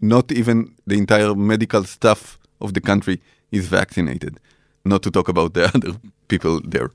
not 0.00 0.30
even 0.30 0.56
the 0.86 0.96
entire 0.96 1.34
medical 1.34 1.82
staff 1.82 2.38
of 2.60 2.74
the 2.74 2.80
country 2.80 3.20
is 3.50 3.66
vaccinated, 3.66 4.38
not 4.84 5.02
to 5.02 5.10
talk 5.10 5.28
about 5.28 5.54
the 5.54 5.64
other 5.74 5.98
people 6.28 6.60
there. 6.64 6.90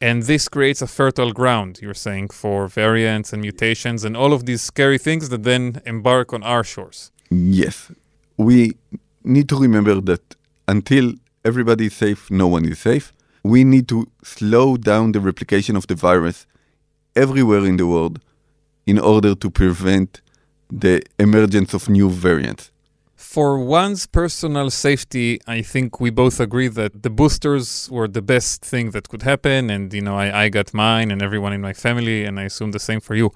And 0.00 0.24
this 0.24 0.48
creates 0.48 0.82
a 0.82 0.86
fertile 0.86 1.32
ground, 1.32 1.78
you're 1.80 1.94
saying, 1.94 2.28
for 2.28 2.66
variants 2.68 3.32
and 3.32 3.40
mutations 3.40 4.04
and 4.04 4.16
all 4.16 4.32
of 4.32 4.44
these 4.44 4.60
scary 4.62 4.98
things 4.98 5.28
that 5.28 5.44
then 5.44 5.80
embark 5.86 6.32
on 6.32 6.42
our 6.42 6.64
shores. 6.64 7.12
Yes. 7.30 7.92
We 8.36 8.72
need 9.22 9.48
to 9.50 9.56
remember 9.58 10.00
that 10.00 10.34
until 10.66 11.14
everybody 11.44 11.86
is 11.86 11.94
safe, 11.94 12.30
no 12.30 12.48
one 12.48 12.64
is 12.66 12.80
safe. 12.80 13.12
We 13.44 13.62
need 13.62 13.88
to 13.88 14.08
slow 14.22 14.76
down 14.76 15.12
the 15.12 15.20
replication 15.20 15.76
of 15.76 15.86
the 15.86 15.94
virus 15.94 16.46
everywhere 17.14 17.64
in 17.64 17.76
the 17.76 17.86
world 17.86 18.20
in 18.86 18.98
order 18.98 19.34
to 19.34 19.50
prevent 19.50 20.20
the 20.70 21.02
emergence 21.18 21.72
of 21.72 21.88
new 21.88 22.10
variants 22.10 22.72
for 23.34 23.58
one's 23.58 24.06
personal 24.06 24.70
safety, 24.70 25.40
I 25.48 25.60
think 25.60 25.98
we 25.98 26.10
both 26.10 26.38
agree 26.38 26.68
that 26.68 27.02
the 27.02 27.10
boosters 27.10 27.90
were 27.90 28.06
the 28.06 28.22
best 28.22 28.64
thing 28.64 28.92
that 28.92 29.08
could 29.08 29.22
happen. 29.22 29.70
And, 29.70 29.92
you 29.92 30.02
know, 30.02 30.16
I, 30.16 30.44
I 30.44 30.48
got 30.50 30.72
mine 30.72 31.10
and 31.10 31.20
everyone 31.20 31.52
in 31.52 31.60
my 31.60 31.72
family, 31.72 32.24
and 32.24 32.38
I 32.38 32.44
assume 32.44 32.70
the 32.70 32.78
same 32.78 33.00
for 33.00 33.16
you. 33.16 33.32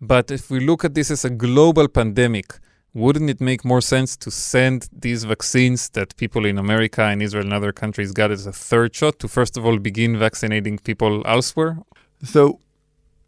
But 0.00 0.32
if 0.32 0.50
we 0.50 0.58
look 0.58 0.84
at 0.84 0.94
this 0.94 1.08
as 1.12 1.24
a 1.24 1.30
global 1.30 1.86
pandemic, 1.86 2.48
wouldn't 2.94 3.30
it 3.30 3.40
make 3.40 3.64
more 3.64 3.80
sense 3.80 4.16
to 4.24 4.30
send 4.32 4.88
these 4.92 5.22
vaccines 5.22 5.88
that 5.90 6.16
people 6.16 6.44
in 6.44 6.58
America 6.58 7.02
and 7.02 7.22
Israel 7.22 7.44
and 7.44 7.54
other 7.54 7.70
countries 7.70 8.10
got 8.10 8.32
as 8.32 8.44
a 8.44 8.52
third 8.52 8.92
shot 8.92 9.20
to 9.20 9.28
first 9.28 9.56
of 9.56 9.64
all 9.64 9.78
begin 9.78 10.18
vaccinating 10.18 10.78
people 10.78 11.22
elsewhere? 11.24 11.78
So, 12.24 12.58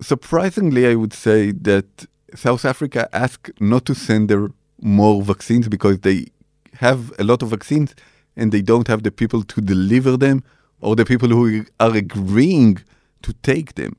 surprisingly, 0.02 0.88
I 0.88 0.96
would 0.96 1.12
say 1.12 1.52
that 1.52 2.06
South 2.34 2.64
Africa 2.64 3.08
asked 3.12 3.52
not 3.60 3.84
to 3.86 3.94
send 3.94 4.28
their 4.28 4.48
more 4.80 5.22
vaccines 5.22 5.68
because 5.68 6.00
they 6.00 6.26
have 6.74 7.12
a 7.18 7.24
lot 7.24 7.42
of 7.42 7.50
vaccines 7.50 7.94
and 8.36 8.52
they 8.52 8.62
don't 8.62 8.88
have 8.88 9.02
the 9.02 9.10
people 9.10 9.42
to 9.42 9.60
deliver 9.60 10.16
them 10.16 10.42
or 10.80 10.96
the 10.96 11.04
people 11.04 11.28
who 11.28 11.64
are 11.78 11.94
agreeing 11.94 12.78
to 13.22 13.32
take 13.42 13.74
them. 13.74 13.96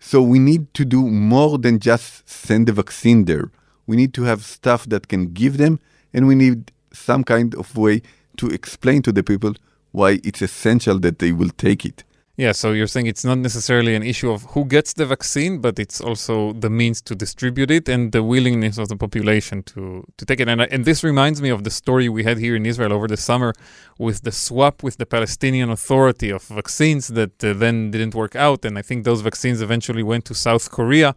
So 0.00 0.22
we 0.22 0.38
need 0.38 0.72
to 0.74 0.84
do 0.84 1.06
more 1.06 1.58
than 1.58 1.80
just 1.80 2.28
send 2.28 2.68
the 2.68 2.72
vaccine 2.72 3.24
there. 3.24 3.50
We 3.86 3.96
need 3.96 4.14
to 4.14 4.22
have 4.22 4.44
stuff 4.44 4.88
that 4.88 5.08
can 5.08 5.32
give 5.32 5.58
them, 5.58 5.80
and 6.14 6.26
we 6.26 6.34
need 6.34 6.72
some 6.92 7.24
kind 7.24 7.54
of 7.54 7.76
way 7.76 8.02
to 8.36 8.46
explain 8.48 9.02
to 9.02 9.12
the 9.12 9.22
people 9.22 9.54
why 9.90 10.20
it's 10.22 10.42
essential 10.42 10.98
that 11.00 11.18
they 11.18 11.32
will 11.32 11.50
take 11.50 11.84
it. 11.84 12.04
Yeah, 12.38 12.52
so 12.52 12.70
you're 12.70 12.86
saying 12.86 13.08
it's 13.08 13.24
not 13.24 13.38
necessarily 13.38 13.96
an 13.96 14.04
issue 14.04 14.30
of 14.30 14.44
who 14.52 14.64
gets 14.64 14.92
the 14.92 15.04
vaccine, 15.04 15.58
but 15.58 15.76
it's 15.80 16.00
also 16.00 16.52
the 16.52 16.70
means 16.70 17.02
to 17.02 17.16
distribute 17.16 17.68
it 17.68 17.88
and 17.88 18.12
the 18.12 18.22
willingness 18.22 18.78
of 18.78 18.86
the 18.86 18.96
population 18.96 19.64
to, 19.64 20.04
to 20.16 20.24
take 20.24 20.38
it. 20.38 20.48
And, 20.48 20.60
and 20.60 20.84
this 20.84 21.02
reminds 21.02 21.42
me 21.42 21.48
of 21.48 21.64
the 21.64 21.70
story 21.70 22.08
we 22.08 22.22
had 22.22 22.38
here 22.38 22.54
in 22.54 22.64
Israel 22.64 22.92
over 22.92 23.08
the 23.08 23.16
summer 23.16 23.54
with 23.98 24.22
the 24.22 24.30
swap 24.30 24.84
with 24.84 24.98
the 24.98 25.06
Palestinian 25.06 25.68
Authority 25.68 26.30
of 26.30 26.44
vaccines 26.44 27.08
that 27.08 27.42
uh, 27.42 27.54
then 27.54 27.90
didn't 27.90 28.14
work 28.14 28.36
out. 28.36 28.64
And 28.64 28.78
I 28.78 28.82
think 28.82 29.04
those 29.04 29.20
vaccines 29.20 29.60
eventually 29.60 30.04
went 30.04 30.24
to 30.26 30.34
South 30.34 30.70
Korea. 30.70 31.16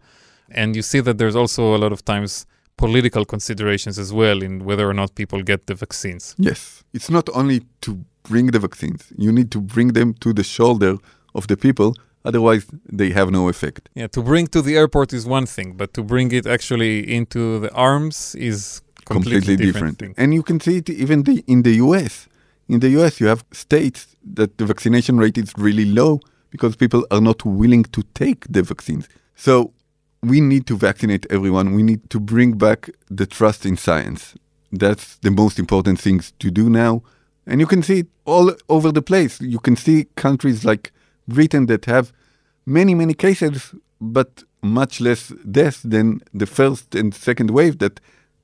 And 0.50 0.74
you 0.74 0.82
see 0.82 0.98
that 0.98 1.18
there's 1.18 1.36
also 1.36 1.76
a 1.76 1.78
lot 1.78 1.92
of 1.92 2.04
times 2.04 2.46
political 2.76 3.24
considerations 3.24 3.96
as 3.96 4.12
well 4.12 4.42
in 4.42 4.64
whether 4.64 4.90
or 4.90 4.94
not 4.94 5.14
people 5.14 5.40
get 5.42 5.68
the 5.68 5.74
vaccines. 5.74 6.34
Yes. 6.36 6.82
It's 6.92 7.10
not 7.10 7.28
only 7.32 7.62
to 7.82 8.04
bring 8.22 8.46
the 8.48 8.58
vaccines. 8.58 9.12
You 9.16 9.32
need 9.32 9.50
to 9.52 9.60
bring 9.60 9.88
them 9.88 10.14
to 10.14 10.32
the 10.32 10.44
shoulder 10.44 10.96
of 11.34 11.46
the 11.46 11.56
people. 11.56 11.94
Otherwise, 12.24 12.66
they 12.90 13.10
have 13.10 13.30
no 13.30 13.48
effect. 13.48 13.88
Yeah, 13.94 14.06
to 14.08 14.22
bring 14.22 14.46
to 14.48 14.62
the 14.62 14.76
airport 14.76 15.12
is 15.12 15.26
one 15.26 15.46
thing, 15.46 15.74
but 15.76 15.92
to 15.94 16.02
bring 16.02 16.30
it 16.32 16.46
actually 16.46 17.12
into 17.12 17.58
the 17.58 17.72
arms 17.72 18.34
is 18.36 18.80
completely, 19.04 19.40
completely 19.40 19.66
different. 19.66 19.98
different. 19.98 20.18
And 20.18 20.32
you 20.32 20.42
can 20.42 20.60
see 20.60 20.78
it 20.78 20.88
even 20.88 21.24
the, 21.24 21.44
in 21.46 21.62
the 21.62 21.74
US. 21.86 22.28
In 22.68 22.80
the 22.80 22.90
US, 23.00 23.20
you 23.20 23.26
have 23.26 23.44
states 23.52 24.16
that 24.34 24.58
the 24.58 24.66
vaccination 24.66 25.18
rate 25.18 25.36
is 25.36 25.52
really 25.56 25.84
low 25.84 26.20
because 26.50 26.76
people 26.76 27.04
are 27.10 27.20
not 27.20 27.44
willing 27.44 27.84
to 27.84 28.02
take 28.14 28.46
the 28.48 28.62
vaccines. 28.62 29.08
So 29.34 29.72
we 30.22 30.40
need 30.40 30.66
to 30.66 30.76
vaccinate 30.76 31.26
everyone. 31.30 31.74
We 31.74 31.82
need 31.82 32.08
to 32.10 32.20
bring 32.20 32.52
back 32.56 32.90
the 33.10 33.26
trust 33.26 33.66
in 33.66 33.76
science. 33.76 34.34
That's 34.70 35.16
the 35.16 35.30
most 35.30 35.58
important 35.58 35.98
things 35.98 36.32
to 36.38 36.50
do 36.50 36.70
now. 36.70 37.02
And 37.46 37.60
you 37.60 37.66
can 37.66 37.82
see 37.82 38.00
it 38.00 38.08
all 38.24 38.52
over 38.68 38.92
the 38.92 39.02
place. 39.02 39.40
You 39.40 39.58
can 39.58 39.76
see 39.76 40.06
countries 40.16 40.64
like 40.64 40.92
Britain 41.26 41.66
that 41.66 41.86
have 41.86 42.12
many, 42.66 42.94
many 42.94 43.14
cases, 43.14 43.74
but 44.00 44.44
much 44.62 45.00
less 45.00 45.28
deaths 45.50 45.82
than 45.82 46.22
the 46.32 46.46
first 46.46 46.94
and 46.94 47.14
second 47.14 47.50
wave 47.50 47.78
that 47.78 48.00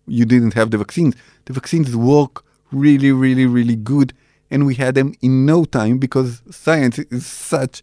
you 0.07 0.25
didn't 0.25 0.55
have 0.55 0.71
the 0.71 0.79
vaccines. 0.79 1.15
The 1.45 1.53
vaccines 1.53 1.95
work 1.95 2.45
really, 2.73 3.13
really, 3.13 3.47
really 3.47 3.77
good. 3.77 4.13
And 4.51 4.67
we 4.67 4.75
had 4.75 4.95
them 4.95 5.15
in 5.21 5.47
no 5.47 5.65
time 5.65 5.99
because 5.99 6.43
science 6.51 6.99
is 6.99 7.27
such 7.27 7.83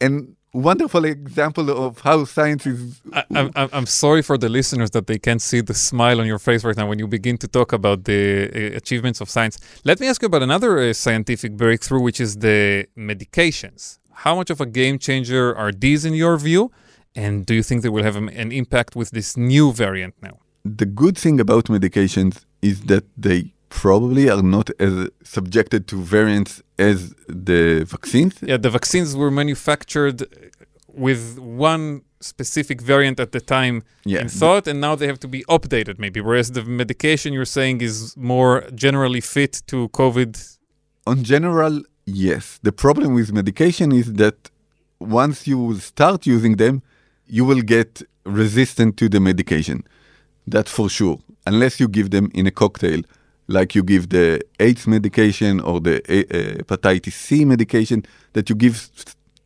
an 0.00 0.36
wonderful 0.52 1.04
example 1.04 1.70
of 1.70 2.00
how 2.00 2.24
science 2.24 2.66
is. 2.66 3.00
I, 3.12 3.24
am 3.34 3.50
I'm 3.54 3.86
sorry 3.86 4.22
for 4.22 4.36
the 4.36 4.48
listeners 4.48 4.90
that 4.90 5.06
they 5.06 5.18
can't 5.18 5.40
see 5.40 5.60
the 5.60 5.74
smile 5.74 6.20
on 6.20 6.26
your 6.26 6.38
face 6.38 6.64
right 6.64 6.76
now 6.76 6.88
when 6.88 6.98
you 6.98 7.06
begin 7.06 7.38
to 7.38 7.48
talk 7.48 7.72
about 7.72 8.04
the 8.04 8.50
uh, 8.54 8.76
achievements 8.76 9.20
of 9.20 9.30
science. 9.30 9.58
Let 9.84 10.00
me 10.00 10.08
ask 10.08 10.20
you 10.22 10.26
about 10.26 10.42
another 10.42 10.78
uh, 10.78 10.92
scientific 10.92 11.56
breakthrough, 11.56 12.00
which 12.00 12.20
is 12.20 12.36
the 12.36 12.86
medications. 12.96 13.98
How 14.12 14.34
much 14.36 14.50
of 14.50 14.60
a 14.60 14.66
game 14.66 14.98
changer 14.98 15.56
are 15.56 15.72
these 15.72 16.04
in 16.04 16.14
your 16.14 16.36
view? 16.36 16.70
And 17.14 17.44
do 17.44 17.54
you 17.54 17.62
think 17.62 17.82
they 17.82 17.88
will 17.88 18.04
have 18.04 18.16
an 18.16 18.52
impact 18.52 18.96
with 18.96 19.10
this 19.10 19.36
new 19.36 19.72
variant 19.72 20.14
now? 20.22 20.38
The 20.64 20.86
good 20.86 21.18
thing 21.18 21.40
about 21.40 21.64
medications 21.64 22.44
is 22.62 22.82
that 22.82 23.04
they 23.16 23.52
probably 23.80 24.24
are 24.34 24.42
not 24.56 24.68
as 24.86 24.94
subjected 25.36 25.82
to 25.90 25.96
variants 26.16 26.52
as 26.78 26.98
the 27.46 27.84
vaccines. 27.94 28.34
Yeah, 28.50 28.58
the 28.66 28.70
vaccines 28.78 29.10
were 29.20 29.30
manufactured 29.42 30.18
with 31.06 31.22
one 31.38 31.84
specific 32.20 32.78
variant 32.92 33.18
at 33.24 33.30
the 33.36 33.40
time 33.56 33.76
Yeah. 34.04 34.20
in 34.22 34.28
thought, 34.40 34.64
and 34.70 34.78
now 34.86 34.94
they 34.98 35.06
have 35.12 35.20
to 35.26 35.28
be 35.36 35.40
updated, 35.56 35.96
maybe. 36.04 36.20
Whereas 36.20 36.48
the 36.58 36.64
medication 36.82 37.28
you're 37.36 37.52
saying 37.58 37.76
is 37.90 37.94
more 38.34 38.54
generally 38.84 39.22
fit 39.34 39.52
to 39.70 39.76
COVID. 40.00 40.32
On 41.12 41.18
general, 41.34 41.74
yes. 42.26 42.44
The 42.68 42.74
problem 42.84 43.08
with 43.18 43.28
medication 43.40 43.88
is 44.02 44.06
that 44.22 44.38
once 45.22 45.38
you 45.50 45.60
start 45.92 46.20
using 46.36 46.54
them, 46.64 46.74
you 47.36 47.44
will 47.50 47.62
get 47.76 47.90
resistant 48.42 48.90
to 49.00 49.08
the 49.14 49.20
medication. 49.30 49.78
That's 50.54 50.70
for 50.78 50.88
sure. 50.98 51.18
Unless 51.52 51.74
you 51.80 51.88
give 51.98 52.08
them 52.16 52.26
in 52.38 52.44
a 52.46 52.54
cocktail, 52.62 53.00
like 53.52 53.74
you 53.74 53.82
give 53.82 54.08
the 54.08 54.40
AIDS 54.58 54.86
medication 54.86 55.60
or 55.60 55.80
the 55.80 55.96
uh, 56.08 56.62
hepatitis 56.62 57.12
C 57.12 57.44
medication, 57.44 58.04
that 58.32 58.48
you 58.48 58.56
give 58.56 58.90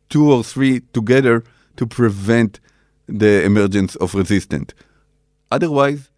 two 0.09 0.31
or 0.31 0.43
three 0.43 0.81
together 0.93 1.43
to 1.75 1.85
prevent 1.85 2.59
the 3.07 3.43
emergence 3.43 3.95
of 3.97 4.15
resistance. 4.15 4.73
Otherwise, 5.51 6.09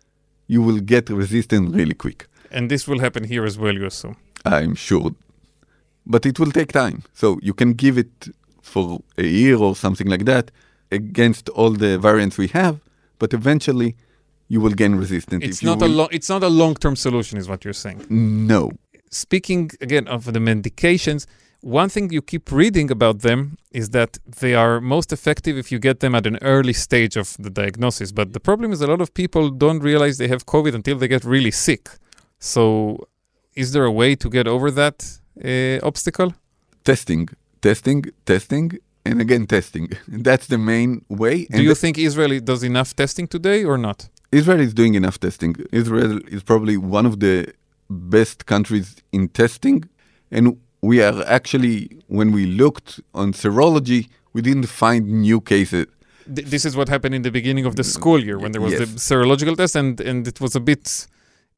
you 0.48 0.62
will 0.62 0.80
get 0.80 1.10
resistant 1.10 1.76
really 1.76 1.94
quick. 1.94 2.28
And 2.52 2.70
this 2.70 2.88
will 2.88 3.00
happen 3.00 3.24
here 3.24 3.46
as 3.46 3.58
well, 3.58 3.74
you 3.74 3.86
assume. 3.86 4.16
I'm 4.46 4.76
sure. 4.76 5.12
But 6.06 6.26
it 6.26 6.40
will 6.40 6.52
take 6.52 6.72
time. 6.72 7.04
So 7.14 7.40
you 7.42 7.54
can 7.54 7.74
give 7.74 7.98
it 7.98 8.30
for 8.62 9.02
a 9.18 9.26
year 9.26 9.58
or 9.58 9.76
something 9.76 10.08
like 10.08 10.26
that 10.26 10.52
against 10.92 11.50
all 11.50 11.72
the 11.72 11.98
variants 12.00 12.38
we 12.38 12.48
have, 12.48 12.80
but 13.20 13.34
eventually 13.34 13.96
you 14.54 14.60
will 14.64 14.76
gain 14.82 14.94
resistance. 14.96 15.44
It's 15.50 15.64
not 15.64 15.82
a 15.82 15.86
will- 15.86 16.00
lo- 16.00 16.10
it's 16.18 16.30
not 16.36 16.44
a 16.44 16.52
long-term 16.62 16.96
solution, 17.08 17.38
is 17.42 17.48
what 17.52 17.60
you're 17.64 17.82
saying. 17.86 18.00
No. 18.10 18.72
Speaking 19.26 19.64
again 19.88 20.06
of 20.16 20.22
the 20.36 20.40
medications, 20.52 21.22
one 21.62 21.90
thing 21.90 22.06
you 22.18 22.22
keep 22.22 22.46
reading 22.52 22.90
about 22.98 23.18
them 23.28 23.40
is 23.72 23.86
that 23.98 24.12
they 24.42 24.54
are 24.64 24.80
most 24.96 25.10
effective 25.18 25.56
if 25.58 25.68
you 25.72 25.80
get 25.90 26.00
them 26.00 26.14
at 26.20 26.26
an 26.32 26.38
early 26.42 26.74
stage 26.88 27.16
of 27.24 27.28
the 27.46 27.50
diagnosis. 27.62 28.12
But 28.20 28.28
the 28.34 28.40
problem 28.50 28.72
is 28.72 28.80
a 28.82 28.88
lot 28.88 29.02
of 29.02 29.10
people 29.14 29.50
don't 29.66 29.82
realize 29.92 30.14
they 30.18 30.30
have 30.36 30.46
COVID 30.46 30.74
until 30.80 30.98
they 30.98 31.08
get 31.16 31.24
really 31.26 31.52
sick. 31.52 31.90
So, 32.40 32.62
is 33.56 33.68
there 33.74 33.84
a 33.84 33.92
way 33.92 34.16
to 34.16 34.28
get 34.30 34.48
over 34.48 34.72
that 34.72 34.98
uh, 35.44 35.86
obstacle? 35.90 36.34
Testing, 36.86 37.28
testing, 37.62 38.00
testing, 38.26 38.68
and 39.06 39.20
again 39.20 39.46
testing. 39.48 39.90
That's 40.08 40.48
the 40.48 40.58
main 40.58 41.04
way. 41.10 41.36
Do 41.46 41.62
you 41.70 41.76
think 41.76 41.98
Israel 41.98 42.40
does 42.40 42.64
enough 42.64 42.96
testing 42.96 43.28
today 43.28 43.64
or 43.66 43.78
not? 43.78 44.08
Israel 44.32 44.60
is 44.60 44.74
doing 44.74 44.94
enough 44.96 45.20
testing. 45.20 45.56
Israel 45.72 46.20
is 46.28 46.44
probably 46.44 46.78
one 46.78 47.06
of 47.06 47.20
the 47.20 47.52
best 47.90 48.46
countries 48.46 48.98
in 49.12 49.30
testing. 49.30 49.90
And 50.32 50.60
we 50.82 51.02
are 51.02 51.24
actually, 51.26 51.90
when 52.08 52.32
we 52.32 52.46
looked 52.46 53.00
on 53.14 53.34
serology, 53.34 54.10
we 54.34 54.42
didn't 54.42 54.68
find 54.68 55.08
new 55.08 55.42
cases. 55.42 55.88
Th- 56.34 56.48
this 56.48 56.64
is 56.64 56.76
what 56.78 56.90
happened 56.90 57.16
in 57.16 57.24
the 57.24 57.32
beginning 57.32 57.66
of 57.66 57.76
the 57.76 57.84
school 57.84 58.24
year 58.24 58.38
when 58.38 58.52
there 58.52 58.62
was 58.62 58.78
the 58.78 58.86
serological 58.86 59.58
test, 59.58 59.76
and, 59.76 60.00
and 60.00 60.28
it 60.28 60.40
was 60.40 60.56
a 60.56 60.60
bit, 60.60 61.08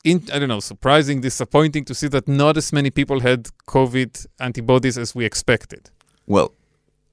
in, 0.06 0.24
I 0.34 0.40
don't 0.40 0.48
know, 0.48 0.62
surprising, 0.62 1.20
disappointing 1.20 1.84
to 1.86 1.94
see 1.94 2.08
that 2.08 2.28
not 2.28 2.56
as 2.56 2.72
many 2.72 2.90
people 2.90 3.20
had 3.20 3.50
COVID 3.68 4.26
antibodies 4.40 4.98
as 4.98 5.14
we 5.14 5.26
expected. 5.26 5.90
Well, 6.26 6.54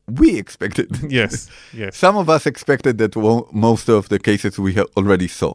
we 0.09 0.39
expected. 0.39 0.89
Yes, 1.11 1.49
yes. 1.73 1.97
Some 1.97 2.17
of 2.17 2.29
us 2.29 2.47
expected 2.47 2.99
that 2.99 3.17
most 3.53 3.89
of 3.89 4.09
the 4.09 4.19
cases 4.19 4.59
we 4.59 4.79
already 4.97 5.29
saw. 5.29 5.55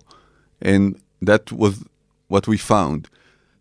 And 0.62 1.00
that 1.22 1.52
was 1.52 1.84
what 2.28 2.48
we 2.48 2.58
found. 2.58 3.10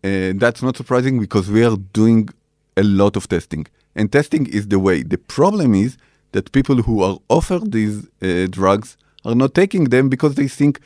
And 0.03 0.39
that's 0.39 0.61
not 0.61 0.77
surprising 0.77 1.19
because 1.19 1.49
we 1.49 1.63
are 1.63 1.77
doing 1.93 2.29
a 2.75 2.83
lot 2.83 3.15
of 3.15 3.27
testing. 3.27 3.67
And 3.95 4.11
testing 4.11 4.47
is 4.47 4.67
the 4.67 4.79
way. 4.79 5.03
The 5.03 5.17
problem 5.17 5.73
is 5.75 5.97
that 6.31 6.51
people 6.51 6.81
who 6.81 7.03
are 7.03 7.17
offered 7.29 7.71
these 7.71 8.07
uh, 8.21 8.47
drugs 8.49 8.97
are 9.23 9.35
not 9.35 9.53
taking 9.53 9.85
them 9.85 10.09
because 10.09 10.35
they 10.35 10.47
think 10.47 10.79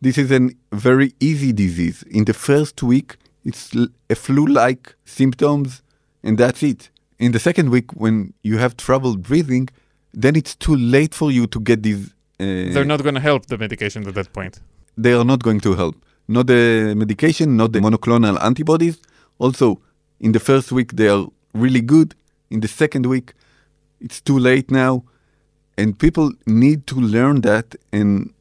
this 0.00 0.16
is 0.16 0.30
a 0.30 0.50
very 0.72 1.12
easy 1.20 1.52
disease. 1.52 2.04
In 2.04 2.24
the 2.24 2.32
first 2.32 2.82
week, 2.82 3.16
it's 3.44 3.74
a 4.08 4.14
flu-like 4.14 4.94
symptoms, 5.04 5.82
and 6.22 6.38
that's 6.38 6.62
it. 6.62 6.90
In 7.18 7.32
the 7.32 7.38
second 7.38 7.70
week, 7.70 7.92
when 7.94 8.32
you 8.42 8.58
have 8.58 8.76
trouble 8.76 9.16
breathing, 9.16 9.68
then 10.12 10.36
it's 10.36 10.54
too 10.54 10.76
late 10.76 11.14
for 11.14 11.30
you 11.32 11.46
to 11.48 11.60
get 11.60 11.82
these. 11.82 12.08
Uh, 12.40 12.72
They're 12.72 12.84
not 12.84 13.02
going 13.02 13.14
to 13.16 13.20
help 13.20 13.46
the 13.46 13.58
medication 13.58 14.06
at 14.06 14.14
that 14.14 14.32
point. 14.32 14.60
they 14.96 15.12
are 15.12 15.24
not 15.24 15.42
going 15.42 15.60
to 15.60 15.74
help. 15.74 15.94
Not 16.28 16.46
the 16.46 16.94
medication, 16.96 17.56
not 17.56 17.72
the 17.72 17.80
monoclonal 17.80 18.36
antibodies. 18.42 18.98
Also, 19.38 19.80
in 20.20 20.32
the 20.32 20.40
first 20.40 20.72
week, 20.72 20.92
they 20.96 21.08
are 21.08 21.26
really 21.54 21.80
good. 21.80 22.14
In 22.50 22.60
the 22.60 22.68
second 22.68 23.06
week, 23.06 23.32
it's 24.00 24.20
too 24.20 24.38
late 24.38 24.70
now. 24.70 25.04
And 25.76 25.96
people 25.98 26.32
need 26.46 26.86
to 26.88 26.96
learn 26.96 27.40
that 27.42 27.76
and 27.92 28.32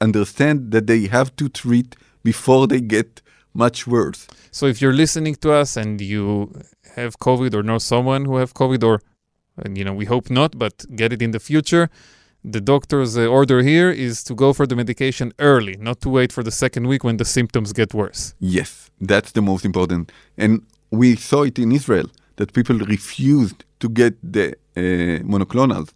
understand 0.00 0.70
that 0.72 0.86
they 0.86 1.06
have 1.06 1.34
to 1.36 1.48
treat 1.48 1.96
before 2.24 2.66
they 2.66 2.80
get 2.80 3.22
much 3.54 3.86
worse. 3.86 4.26
So 4.50 4.66
if 4.66 4.80
you're 4.82 4.92
listening 4.96 5.36
to 5.36 5.52
us 5.52 5.76
and 5.76 6.00
you 6.00 6.50
have 6.96 7.18
COVID 7.18 7.54
or 7.54 7.62
know 7.62 7.78
someone 7.78 8.24
who 8.24 8.36
have 8.36 8.54
COVID 8.54 8.82
or, 8.84 9.00
and, 9.56 9.76
you 9.78 9.84
know, 9.84 9.92
we 9.92 10.06
hope 10.06 10.30
not, 10.30 10.58
but 10.58 10.84
get 10.96 11.12
it 11.12 11.20
in 11.22 11.30
the 11.32 11.40
future, 11.40 11.88
the 12.44 12.60
doctor's 12.60 13.16
uh, 13.16 13.26
order 13.26 13.62
here 13.62 13.90
is 13.90 14.22
to 14.24 14.34
go 14.34 14.52
for 14.52 14.66
the 14.66 14.76
medication 14.76 15.32
early, 15.38 15.76
not 15.80 16.00
to 16.02 16.08
wait 16.10 16.30
for 16.32 16.42
the 16.42 16.50
second 16.50 16.86
week 16.86 17.02
when 17.02 17.16
the 17.16 17.24
symptoms 17.24 17.72
get 17.72 17.94
worse. 17.94 18.34
Yes, 18.38 18.90
that's 19.00 19.32
the 19.32 19.42
most 19.42 19.64
important. 19.64 20.12
And 20.36 20.62
we 20.90 21.16
saw 21.16 21.42
it 21.42 21.58
in 21.58 21.72
Israel 21.72 22.08
that 22.36 22.52
people 22.52 22.78
refused 22.78 23.64
to 23.80 23.88
get 23.88 24.14
the 24.22 24.46
uh, 24.76 25.22
monoclonals. 25.32 25.90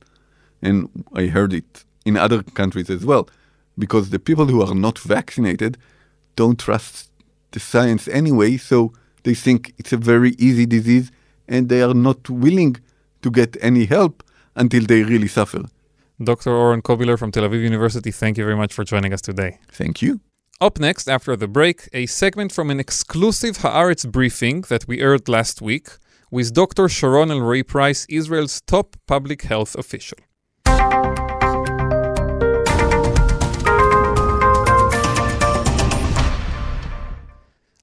And 0.63 0.89
I 1.13 1.27
heard 1.27 1.53
it 1.53 1.85
in 2.05 2.17
other 2.17 2.43
countries 2.43 2.89
as 2.91 3.05
well, 3.05 3.29
because 3.77 4.11
the 4.11 4.19
people 4.19 4.47
who 4.47 4.63
are 4.63 4.75
not 4.75 4.99
vaccinated 4.99 5.77
don't 6.35 6.59
trust 6.59 7.11
the 7.51 7.61
science 7.61 8.09
anyway, 8.09 8.57
so 8.57 8.93
they 9.29 9.35
think 9.35 9.61
it's 9.81 9.93
a 9.93 10.01
very 10.13 10.33
easy 10.49 10.67
disease 10.77 11.07
and 11.53 11.69
they 11.69 11.83
are 11.83 11.99
not 12.09 12.21
willing 12.45 12.75
to 13.23 13.29
get 13.31 13.51
any 13.61 13.85
help 13.85 14.15
until 14.63 14.85
they 14.91 15.01
really 15.03 15.29
suffer. 15.39 15.63
Dr. 16.31 16.51
Oren 16.51 16.83
Kobiler 16.89 17.19
from 17.19 17.31
Tel 17.31 17.45
Aviv 17.49 17.63
University, 17.73 18.11
thank 18.11 18.39
you 18.39 18.45
very 18.45 18.57
much 18.63 18.73
for 18.73 18.85
joining 18.93 19.13
us 19.13 19.21
today. 19.21 19.53
Thank 19.81 20.01
you. 20.05 20.13
Up 20.67 20.81
next, 20.81 21.09
after 21.17 21.37
the 21.37 21.47
break, 21.47 21.79
a 21.93 22.07
segment 22.07 22.51
from 22.57 22.71
an 22.71 22.81
exclusive 22.81 23.59
Haaretz 23.59 24.11
briefing 24.11 24.57
that 24.71 24.89
we 24.89 24.95
aired 25.07 25.29
last 25.29 25.61
week 25.61 25.89
with 26.31 26.55
Dr. 26.55 26.89
Sharon 26.89 27.29
Alroy 27.29 27.63
Preis, 27.63 28.07
Israel's 28.09 28.61
top 28.63 28.97
public 29.07 29.43
health 29.43 29.77
official. 29.77 30.19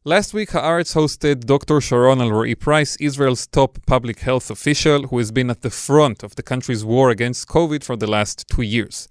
Last 0.07 0.35
week, 0.35 0.49
Haaretz 0.51 0.93
hosted 0.93 1.45
Dr. 1.45 1.81
Sharon 1.81 2.19
Alroy 2.19 2.55
Preis, 2.55 2.95
Israel's 2.99 3.47
top 3.47 3.79
public 3.87 4.19
health 4.19 4.51
official, 4.51 5.07
who 5.07 5.17
has 5.17 5.31
been 5.31 5.49
at 5.49 5.63
the 5.63 5.71
front 5.71 6.21
of 6.21 6.35
the 6.35 6.43
country's 6.43 6.85
war 6.85 7.09
against 7.09 7.47
COVID 7.47 7.83
for 7.83 7.95
the 7.95 8.05
last 8.05 8.47
two 8.47 8.61
years. 8.61 9.07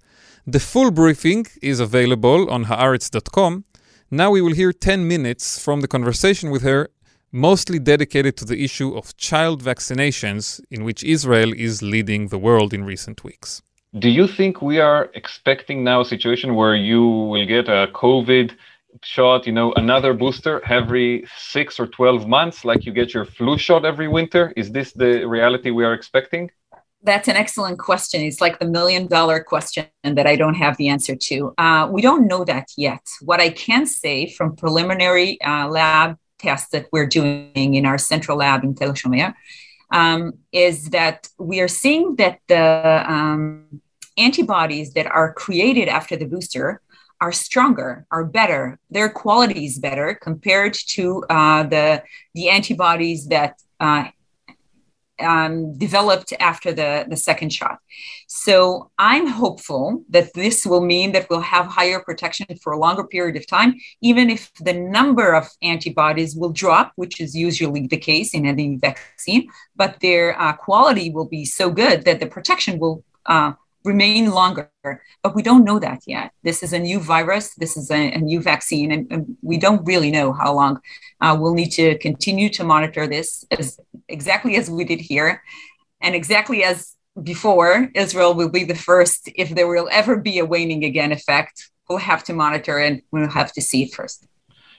The 0.46 0.60
full 0.60 0.92
briefing 0.92 1.46
is 1.60 1.80
available 1.80 2.48
on 2.48 2.66
haaretz.com. 2.66 3.64
Now 4.12 4.30
we 4.30 4.40
will 4.40 4.54
hear 4.54 4.72
10 4.72 5.08
minutes 5.08 5.58
from 5.58 5.80
the 5.80 5.88
conversation 5.88 6.52
with 6.52 6.62
her, 6.62 6.90
mostly 7.32 7.80
dedicated 7.80 8.36
to 8.36 8.44
the 8.44 8.62
issue 8.62 8.96
of 8.96 9.16
child 9.16 9.64
vaccinations, 9.64 10.60
in 10.70 10.84
which 10.84 11.02
Israel 11.02 11.52
is 11.56 11.82
leading 11.82 12.28
the 12.28 12.38
world 12.38 12.72
in 12.72 12.84
recent 12.84 13.24
weeks. 13.24 13.62
Do 13.98 14.08
you 14.08 14.28
think 14.28 14.62
we 14.62 14.78
are 14.78 15.10
expecting 15.14 15.82
now 15.82 16.02
a 16.02 16.04
situation 16.04 16.54
where 16.54 16.76
you 16.76 17.02
will 17.02 17.46
get 17.46 17.68
a 17.68 17.88
COVID 17.92 18.52
shot, 19.02 19.46
you 19.46 19.52
know, 19.52 19.72
another 19.74 20.14
booster 20.14 20.62
every 20.68 21.26
six 21.36 21.80
or 21.80 21.86
12 21.86 22.28
months, 22.28 22.64
like 22.64 22.84
you 22.86 22.92
get 22.92 23.14
your 23.14 23.24
flu 23.24 23.58
shot 23.58 23.84
every 23.84 24.08
winter? 24.08 24.52
Is 24.56 24.70
this 24.70 24.92
the 24.92 25.24
reality 25.24 25.70
we 25.70 25.84
are 25.84 25.94
expecting? 25.94 26.50
That's 27.02 27.28
an 27.28 27.36
excellent 27.36 27.78
question. 27.78 28.22
It's 28.22 28.40
like 28.40 28.58
the 28.58 28.66
million 28.66 29.06
dollar 29.06 29.44
question 29.44 29.86
that 30.04 30.26
I 30.26 30.36
don't 30.36 30.54
have 30.54 30.76
the 30.78 30.88
answer 30.88 31.14
to. 31.14 31.54
Uh, 31.58 31.88
we 31.90 32.00
don't 32.00 32.26
know 32.26 32.44
that 32.44 32.68
yet. 32.78 33.02
What 33.20 33.40
I 33.40 33.50
can 33.50 33.84
say 33.86 34.30
from 34.30 34.56
preliminary 34.56 35.38
uh, 35.42 35.68
lab 35.68 36.16
tests 36.38 36.70
that 36.70 36.86
we're 36.92 37.06
doing 37.06 37.74
in 37.74 37.84
our 37.84 37.98
central 37.98 38.38
lab 38.38 38.64
in 38.64 38.74
Tel 38.74 38.92
Shomer 38.92 39.34
um, 39.90 40.32
is 40.50 40.90
that 40.90 41.28
we 41.38 41.60
are 41.60 41.68
seeing 41.68 42.16
that 42.16 42.40
the 42.48 43.04
um, 43.06 43.80
antibodies 44.16 44.94
that 44.94 45.06
are 45.06 45.32
created 45.32 45.88
after 45.88 46.16
the 46.16 46.24
booster 46.24 46.80
are 47.20 47.32
stronger, 47.32 48.06
are 48.10 48.24
better. 48.24 48.78
Their 48.90 49.08
quality 49.08 49.66
is 49.66 49.78
better 49.78 50.14
compared 50.14 50.74
to 50.88 51.24
uh, 51.30 51.62
the 51.64 52.02
the 52.34 52.48
antibodies 52.50 53.28
that 53.28 53.60
uh, 53.80 54.04
um, 55.20 55.76
developed 55.78 56.32
after 56.40 56.72
the, 56.72 57.06
the 57.08 57.16
second 57.16 57.52
shot. 57.52 57.78
So 58.26 58.90
I'm 58.98 59.26
hopeful 59.26 60.04
that 60.10 60.34
this 60.34 60.66
will 60.66 60.80
mean 60.80 61.12
that 61.12 61.28
we'll 61.30 61.40
have 61.40 61.66
higher 61.66 62.00
protection 62.00 62.46
for 62.62 62.72
a 62.72 62.78
longer 62.78 63.04
period 63.04 63.36
of 63.36 63.46
time, 63.46 63.74
even 64.00 64.30
if 64.30 64.52
the 64.54 64.72
number 64.72 65.34
of 65.34 65.48
antibodies 65.62 66.34
will 66.34 66.50
drop, 66.50 66.92
which 66.96 67.20
is 67.20 67.36
usually 67.36 67.86
the 67.86 67.96
case 67.96 68.34
in 68.34 68.46
any 68.46 68.76
vaccine, 68.76 69.48
but 69.76 70.00
their 70.00 70.40
uh, 70.40 70.52
quality 70.52 71.10
will 71.10 71.26
be 71.26 71.44
so 71.44 71.70
good 71.70 72.04
that 72.04 72.20
the 72.20 72.26
protection 72.26 72.78
will 72.78 73.04
uh, 73.26 73.52
remain 73.84 74.30
longer. 74.30 74.70
But 75.22 75.34
we 75.34 75.42
don't 75.42 75.64
know 75.64 75.78
that 75.78 76.00
yet. 76.06 76.32
This 76.42 76.62
is 76.62 76.72
a 76.72 76.78
new 76.78 76.98
virus, 77.00 77.54
this 77.54 77.76
is 77.76 77.90
a, 77.90 78.12
a 78.12 78.18
new 78.18 78.40
vaccine, 78.40 78.90
and, 78.92 79.06
and, 79.12 79.36
we 79.42 79.58
don't 79.58 79.84
really 79.84 80.10
know 80.10 80.32
how 80.32 80.54
long. 80.54 80.80
Uh, 81.20 81.36
we'll 81.38 81.54
need 81.54 81.70
to 81.72 81.98
continue 81.98 82.48
to 82.50 82.64
monitor 82.64 83.06
this 83.06 83.44
as 83.50 83.78
exactly 84.08 84.56
as 84.56 84.70
we 84.70 84.84
did 84.84 85.00
here. 85.00 85.42
And 86.00 86.14
exactly 86.14 86.64
as 86.64 86.94
before, 87.22 87.90
Israel 87.94 88.34
will 88.34 88.48
be 88.48 88.64
the 88.64 88.74
first, 88.74 89.30
if 89.36 89.50
there 89.50 89.68
will 89.68 89.88
ever 89.92 90.16
be 90.16 90.38
a 90.38 90.44
waning 90.44 90.84
again 90.84 91.12
effect, 91.12 91.70
we'll 91.88 91.98
have 91.98 92.24
to 92.24 92.32
monitor 92.32 92.78
and 92.78 93.02
we'll 93.12 93.28
have 93.28 93.52
to 93.52 93.62
see 93.62 93.84
it 93.84 93.94
first. 93.94 94.26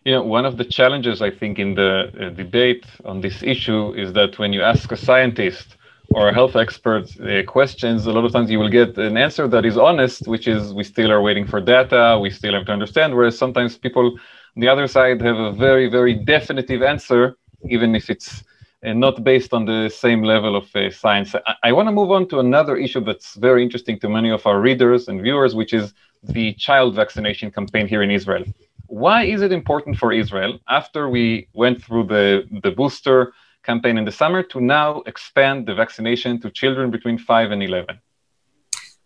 You 0.04 0.14
know, 0.14 0.24
one 0.24 0.46
of 0.46 0.58
the 0.58 0.66
challenges 0.66 1.22
I 1.22 1.32
think 1.32 1.58
in 1.58 1.74
the 1.74 2.12
uh, 2.20 2.30
debate 2.30 2.86
on 3.06 3.22
this 3.22 3.42
issue 3.42 3.94
is 3.94 4.14
that 4.14 4.38
when 4.38 4.54
you 4.54 4.62
ask 4.62 4.92
a 4.92 4.98
scientist, 4.98 5.78
or 6.10 6.32
health 6.32 6.56
experts 6.56 7.20
uh, 7.20 7.42
questions, 7.48 8.06
a 8.06 8.12
lot 8.12 8.26
of 8.26 8.32
times 8.32 8.50
you 8.50 8.60
will 8.60 8.70
get 8.70 8.98
an 8.98 9.18
answer 9.18 9.48
that 9.48 9.66
is 9.66 9.78
honest, 9.78 10.28
which 10.28 10.48
is 10.48 10.74
we 10.74 10.84
still 10.84 11.12
are 11.12 11.22
waiting 11.22 11.46
for 11.46 11.60
data, 11.60 12.18
we 12.22 12.30
still 12.30 12.54
have 12.54 12.66
to 12.66 12.72
understand. 12.72 13.16
Whereas 13.16 13.38
sometimes 13.38 13.78
people 13.78 14.08
on 14.56 14.62
the 14.62 14.68
other 14.68 14.88
side 14.88 15.22
have 15.22 15.38
a 15.38 15.52
very, 15.52 15.90
very 15.90 16.14
definitive 16.14 16.82
answer, 16.82 17.36
even 17.70 17.96
if 17.96 18.10
it's 18.10 18.44
uh, 18.86 18.94
not 18.94 19.24
based 19.24 19.54
on 19.54 19.66
the 19.66 19.90
same 19.90 20.22
level 20.22 20.56
of 20.56 20.74
uh, 20.76 20.90
science. 20.92 21.34
I, 21.36 21.56
I 21.64 21.72
want 21.72 21.88
to 21.88 21.92
move 21.92 22.12
on 22.12 22.28
to 22.30 22.40
another 22.40 22.78
issue 22.78 23.04
that's 23.04 23.36
very 23.36 23.64
interesting 23.64 24.00
to 24.00 24.10
many 24.10 24.30
of 24.30 24.46
our 24.46 24.60
readers 24.62 25.08
and 25.08 25.22
viewers, 25.22 25.56
which 25.56 25.74
is 25.74 25.94
the 26.24 26.54
child 26.54 26.96
vaccination 26.96 27.52
campaign 27.52 27.88
here 27.88 28.04
in 28.04 28.12
Israel. 28.12 28.44
Why 28.88 29.24
is 29.24 29.42
it 29.42 29.52
important 29.52 29.98
for 29.98 30.14
Israel 30.14 30.60
after 30.70 31.10
we 31.10 31.48
went 31.54 31.84
through 31.84 32.06
the, 32.06 32.48
the 32.64 32.72
booster? 32.72 33.34
Campaign 33.66 33.98
in 33.98 34.06
the 34.06 34.12
summer 34.12 34.44
to 34.44 34.62
now 34.62 35.02
expand 35.06 35.66
the 35.66 35.76
vaccination 35.76 36.40
to 36.42 36.52
children 36.52 36.92
between 36.92 37.18
5 37.18 37.52
and 37.52 37.64
11? 37.64 38.00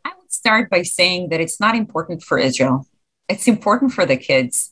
I 0.06 0.12
would 0.18 0.32
start 0.32 0.70
by 0.70 0.82
saying 0.84 1.30
that 1.30 1.40
it's 1.40 1.60
not 1.60 1.76
important 1.76 2.24
for 2.24 2.38
Israel. 2.38 2.88
It's 3.28 3.48
important 3.48 3.94
for 3.94 4.06
the 4.06 4.18
kids. 4.18 4.72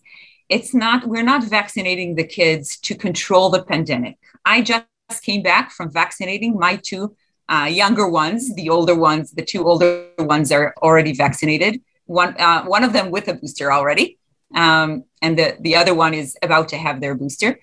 It's 0.50 0.74
not, 0.74 1.08
we're 1.08 1.30
not 1.34 1.44
vaccinating 1.44 2.16
the 2.16 2.24
kids 2.24 2.78
to 2.80 2.96
control 2.96 3.50
the 3.50 3.64
pandemic. 3.64 4.18
I 4.46 4.62
just 4.62 5.24
came 5.24 5.42
back 5.42 5.72
from 5.72 5.92
vaccinating 5.92 6.58
my 6.58 6.78
two 6.78 7.16
uh, 7.50 7.68
younger 7.70 8.08
ones. 8.10 8.54
The 8.56 8.70
older 8.70 8.96
ones, 8.96 9.32
the 9.32 9.46
two 9.46 9.66
older 9.66 10.10
ones 10.20 10.52
are 10.52 10.74
already 10.82 11.14
vaccinated. 11.14 11.82
One, 12.06 12.36
uh, 12.40 12.64
one 12.66 12.84
of 12.84 12.94
them 12.94 13.12
with 13.12 13.28
a 13.28 13.34
booster 13.34 13.72
already, 13.72 14.18
um, 14.56 15.04
and 15.22 15.38
the, 15.38 15.58
the 15.60 15.76
other 15.76 15.94
one 15.94 16.14
is 16.14 16.38
about 16.42 16.70
to 16.70 16.78
have 16.78 17.02
their 17.02 17.16
booster. 17.16 17.60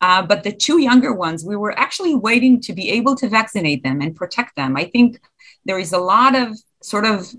Uh, 0.00 0.22
but 0.22 0.42
the 0.42 0.52
two 0.52 0.80
younger 0.80 1.12
ones, 1.12 1.44
we 1.44 1.56
were 1.56 1.76
actually 1.78 2.14
waiting 2.14 2.60
to 2.60 2.72
be 2.72 2.90
able 2.90 3.16
to 3.16 3.28
vaccinate 3.28 3.82
them 3.82 4.00
and 4.00 4.14
protect 4.14 4.54
them. 4.56 4.76
I 4.76 4.84
think 4.84 5.20
there 5.64 5.78
is 5.78 5.92
a 5.92 5.98
lot 5.98 6.34
of 6.34 6.56
sort 6.82 7.06
of 7.06 7.34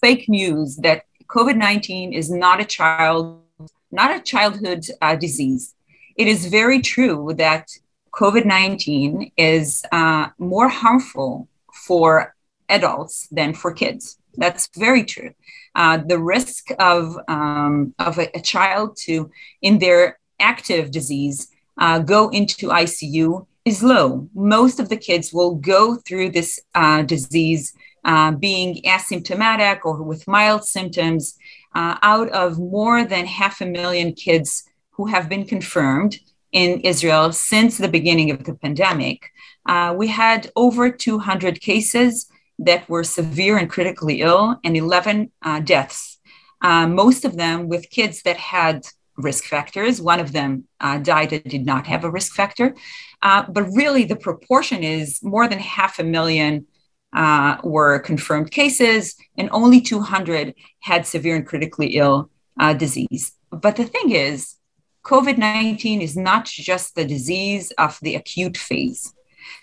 fake 0.00 0.28
news 0.28 0.76
that 0.76 1.04
COVID 1.28 1.56
19 1.56 2.12
is 2.12 2.30
not 2.30 2.60
a 2.60 2.64
child, 2.64 3.42
not 3.90 4.14
a 4.14 4.20
childhood 4.20 4.86
uh, 5.02 5.16
disease. 5.16 5.74
It 6.16 6.28
is 6.28 6.46
very 6.46 6.80
true 6.80 7.34
that 7.36 7.68
COVID 8.12 8.44
19 8.44 9.32
is 9.36 9.84
uh, 9.92 10.28
more 10.38 10.68
harmful 10.68 11.48
for 11.72 12.34
adults 12.68 13.28
than 13.30 13.54
for 13.54 13.72
kids. 13.72 14.18
That's 14.36 14.68
very 14.76 15.04
true. 15.04 15.32
Uh, 15.74 15.98
the 15.98 16.18
risk 16.18 16.68
of, 16.78 17.18
um, 17.28 17.94
of 17.98 18.18
a, 18.18 18.36
a, 18.36 18.40
child 18.40 18.96
to, 19.04 19.30
in 19.62 19.78
their 19.78 20.18
active 20.40 20.90
disease 20.90 21.48
uh, 21.78 21.98
go 22.00 22.28
into 22.30 22.68
ICU 22.68 23.46
is 23.64 23.82
low. 23.82 24.28
Most 24.34 24.80
of 24.80 24.88
the 24.88 24.96
kids 24.96 25.32
will 25.32 25.54
go 25.54 25.96
through 25.96 26.30
this 26.30 26.60
uh, 26.74 27.02
disease 27.02 27.72
uh, 28.04 28.32
being 28.32 28.82
asymptomatic 28.84 29.80
or 29.84 30.02
with 30.02 30.26
mild 30.26 30.64
symptoms. 30.64 31.36
Uh, 31.74 31.96
out 32.02 32.28
of 32.30 32.58
more 32.58 33.04
than 33.04 33.26
half 33.26 33.60
a 33.60 33.66
million 33.66 34.12
kids 34.12 34.64
who 34.92 35.06
have 35.06 35.28
been 35.28 35.44
confirmed 35.44 36.18
in 36.50 36.80
Israel 36.80 37.30
since 37.30 37.76
the 37.76 37.88
beginning 37.88 38.30
of 38.30 38.42
the 38.44 38.54
pandemic, 38.54 39.30
uh, 39.66 39.94
we 39.96 40.08
had 40.08 40.50
over 40.56 40.90
200 40.90 41.60
cases 41.60 42.26
that 42.58 42.88
were 42.88 43.04
severe 43.04 43.58
and 43.58 43.68
critically 43.70 44.22
ill 44.22 44.56
and 44.64 44.76
11 44.76 45.30
uh, 45.42 45.60
deaths. 45.60 46.18
most 46.62 47.24
of 47.24 47.36
them 47.36 47.68
with 47.68 47.90
kids 47.90 48.22
that 48.22 48.38
had 48.38 48.86
risk 49.18 49.44
factors. 49.44 50.00
One 50.00 50.20
of 50.20 50.32
them 50.32 50.64
uh, 50.80 50.98
died 50.98 51.30
that 51.30 51.48
did 51.48 51.66
not 51.66 51.86
have 51.86 52.04
a 52.04 52.10
risk 52.10 52.34
factor. 52.34 52.74
Uh, 53.20 53.44
but 53.48 53.64
really, 53.64 54.04
the 54.04 54.16
proportion 54.16 54.82
is 54.82 55.22
more 55.22 55.48
than 55.48 55.58
half 55.58 55.98
a 55.98 56.04
million 56.04 56.66
uh, 57.12 57.56
were 57.64 57.98
confirmed 57.98 58.50
cases, 58.50 59.16
and 59.36 59.48
only 59.52 59.80
200 59.80 60.54
had 60.80 61.06
severe 61.06 61.36
and 61.36 61.46
critically 61.46 61.96
ill 61.96 62.30
uh, 62.60 62.74
disease. 62.74 63.32
But 63.50 63.76
the 63.76 63.84
thing 63.84 64.12
is, 64.12 64.56
COVID 65.04 65.38
19 65.38 66.02
is 66.02 66.16
not 66.16 66.44
just 66.44 66.94
the 66.94 67.04
disease 67.04 67.72
of 67.72 67.98
the 68.02 68.14
acute 68.14 68.56
phase. 68.56 69.14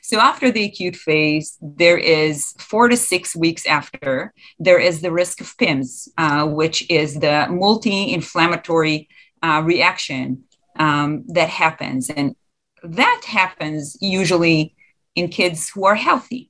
So, 0.02 0.20
after 0.20 0.52
the 0.52 0.66
acute 0.66 0.96
phase, 0.96 1.58
there 1.62 1.98
is 1.98 2.54
four 2.58 2.88
to 2.90 2.98
six 2.98 3.36
weeks 3.36 3.66
after, 3.68 4.34
there 4.60 4.80
is 4.80 5.02
the 5.02 5.12
risk 5.12 5.42
of 5.42 5.56
PIMS, 5.58 6.10
uh, 6.18 6.48
which 6.48 6.90
is 6.90 7.16
the 7.16 7.48
multi 7.50 8.14
inflammatory 8.14 9.08
uh, 9.46 9.62
reaction 9.62 10.44
um, 10.78 11.24
that 11.28 11.50
happens. 11.50 12.10
And 12.10 12.36
that 12.84 13.22
happens 13.26 13.98
usually 14.02 14.76
in 15.14 15.30
kids 15.30 15.70
who 15.70 15.86
are 15.86 15.96
healthy. 16.08 16.50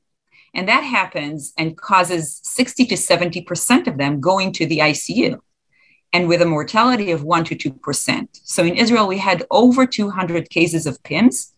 And 0.54 0.70
that 0.70 0.84
happens 0.84 1.54
and 1.58 1.78
causes 1.78 2.40
60 2.44 2.86
to 2.86 2.96
70% 2.96 3.88
of 3.88 3.98
them 3.98 4.22
going 4.22 4.54
to 4.54 4.66
the 4.66 4.80
ICU 4.80 5.40
and 6.14 6.30
with 6.30 6.42
a 6.42 6.46
mortality 6.46 7.12
of 7.12 7.24
1 7.24 7.44
to 7.46 7.56
2%. 7.56 8.28
So 8.44 8.64
in 8.64 8.76
Israel, 8.76 9.08
we 9.08 9.18
had 9.18 9.46
over 9.52 9.86
200 9.86 10.50
cases 10.50 10.88
of 10.88 11.04
PIMS 11.04 11.52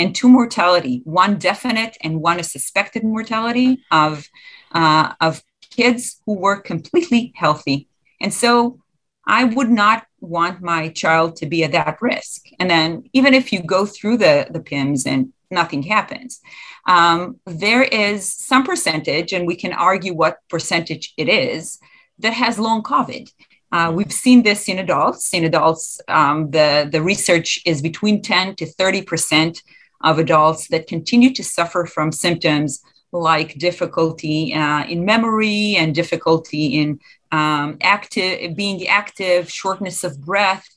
and 0.00 0.12
two 0.12 0.28
mortality, 0.28 1.02
one 1.04 1.38
definite 1.38 1.96
and 2.00 2.20
one 2.20 2.40
a 2.40 2.42
suspected 2.42 3.04
mortality 3.04 3.84
of, 3.92 4.28
uh, 4.72 5.12
of 5.20 5.44
kids 5.70 6.20
who 6.26 6.34
were 6.34 6.60
completely 6.60 7.32
healthy. 7.36 7.86
And 8.20 8.34
so 8.34 8.80
I 9.26 9.44
would 9.44 9.70
not 9.70 10.06
want 10.20 10.60
my 10.60 10.88
child 10.88 11.36
to 11.36 11.46
be 11.46 11.64
at 11.64 11.72
that 11.72 11.98
risk. 12.00 12.46
And 12.58 12.70
then 12.70 13.04
even 13.12 13.34
if 13.34 13.52
you 13.52 13.62
go 13.62 13.86
through 13.86 14.18
the, 14.18 14.46
the 14.50 14.60
PIMS 14.60 15.06
and 15.06 15.32
nothing 15.50 15.82
happens, 15.82 16.40
um, 16.86 17.40
there 17.46 17.82
is 17.82 18.30
some 18.30 18.64
percentage, 18.64 19.32
and 19.32 19.46
we 19.46 19.56
can 19.56 19.72
argue 19.72 20.14
what 20.14 20.38
percentage 20.48 21.14
it 21.16 21.28
is, 21.28 21.78
that 22.18 22.34
has 22.34 22.58
long 22.58 22.82
COVID. 22.82 23.30
Uh, 23.72 23.90
we've 23.92 24.12
seen 24.12 24.42
this 24.42 24.68
in 24.68 24.78
adults. 24.78 25.34
In 25.34 25.44
adults, 25.44 26.00
um, 26.08 26.50
the, 26.50 26.88
the 26.90 27.02
research 27.02 27.60
is 27.66 27.82
between 27.82 28.22
10 28.22 28.56
to 28.56 28.66
30% 28.66 29.60
of 30.02 30.18
adults 30.18 30.68
that 30.68 30.86
continue 30.86 31.32
to 31.32 31.42
suffer 31.42 31.86
from 31.86 32.12
symptoms 32.12 32.82
like 33.10 33.58
difficulty 33.58 34.52
uh, 34.52 34.84
in 34.84 35.04
memory 35.04 35.76
and 35.76 35.94
difficulty 35.94 36.78
in 36.80 37.00
um, 37.34 37.78
active, 37.96 38.54
being 38.62 38.86
active, 38.86 39.50
shortness 39.50 40.04
of 40.04 40.12
breath, 40.30 40.68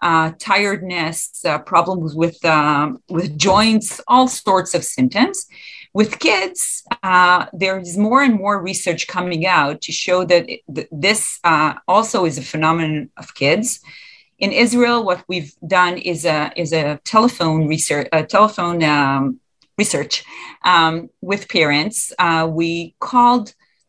uh, 0.00 0.32
tiredness, 0.38 1.44
uh, 1.44 1.58
problems 1.58 2.14
with 2.14 2.38
um, 2.44 3.02
with 3.08 3.36
joints, 3.36 4.00
all 4.08 4.28
sorts 4.28 4.72
of 4.74 4.82
symptoms. 4.84 5.46
With 5.92 6.18
kids, 6.18 6.60
uh, 7.02 7.46
there 7.52 7.78
is 7.78 7.96
more 7.96 8.22
and 8.22 8.34
more 8.34 8.56
research 8.70 9.02
coming 9.16 9.42
out 9.46 9.80
to 9.82 9.92
show 9.92 10.18
that 10.30 10.48
it, 10.48 10.60
th- 10.74 10.88
this 11.06 11.40
uh, 11.44 11.74
also 11.86 12.18
is 12.24 12.38
a 12.38 12.42
phenomenon 12.52 13.10
of 13.16 13.34
kids. 13.34 13.80
In 14.38 14.50
Israel, 14.52 15.04
what 15.04 15.24
we've 15.28 15.52
done 15.66 15.94
is 16.12 16.24
a 16.24 16.52
is 16.56 16.72
a 16.72 17.00
telephone 17.04 17.60
research, 17.74 18.08
a 18.12 18.22
telephone 18.36 18.82
um, 18.84 19.40
research 19.76 20.24
um, 20.64 20.94
with 21.20 21.48
parents. 21.48 22.12
Uh, 22.18 22.48
we 22.60 22.94
called 23.08 23.46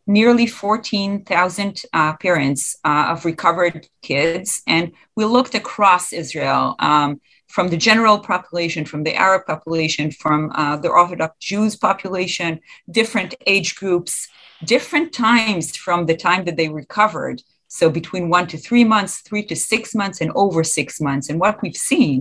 nearly 0.10 0.48
14,000 0.48 1.84
uh, 1.94 2.18
parents 2.18 2.76
uh, 2.84 3.06
of 3.10 3.26
recovered 3.26 3.88
kids, 4.02 4.64
and 4.66 4.92
we 5.16 5.24
looked 5.24 5.54
across 5.54 6.12
Israel 6.12 6.76
um, 6.80 7.22
from 7.48 7.68
the 7.68 7.78
general 7.78 8.18
population, 8.18 8.86
from 8.86 9.04
the 9.04 9.14
Arab 9.14 9.46
population, 9.46 10.10
from 10.10 10.52
uh, 10.56 10.78
the 10.78 10.90
Orthodox 10.90 11.38
Jews 11.40 11.76
population, 11.76 12.60
different 12.90 13.36
age 13.46 13.76
groups, 13.76 14.28
different 14.66 15.14
times 15.14 15.78
from 15.78 16.08
the 16.08 16.18
time 16.18 16.44
that 16.46 16.58
they 16.58 16.70
recovered 16.70 17.42
So 17.80 17.88
between 18.02 18.26
one 18.38 18.48
to 18.48 18.58
three 18.58 18.84
months, 18.84 19.14
three 19.28 19.46
to 19.50 19.56
six 19.56 19.94
months, 19.94 20.22
and 20.22 20.32
over 20.44 20.64
six 20.64 21.00
months. 21.00 21.30
And 21.30 21.40
what 21.40 21.62
we've 21.62 21.84
seen 21.92 22.18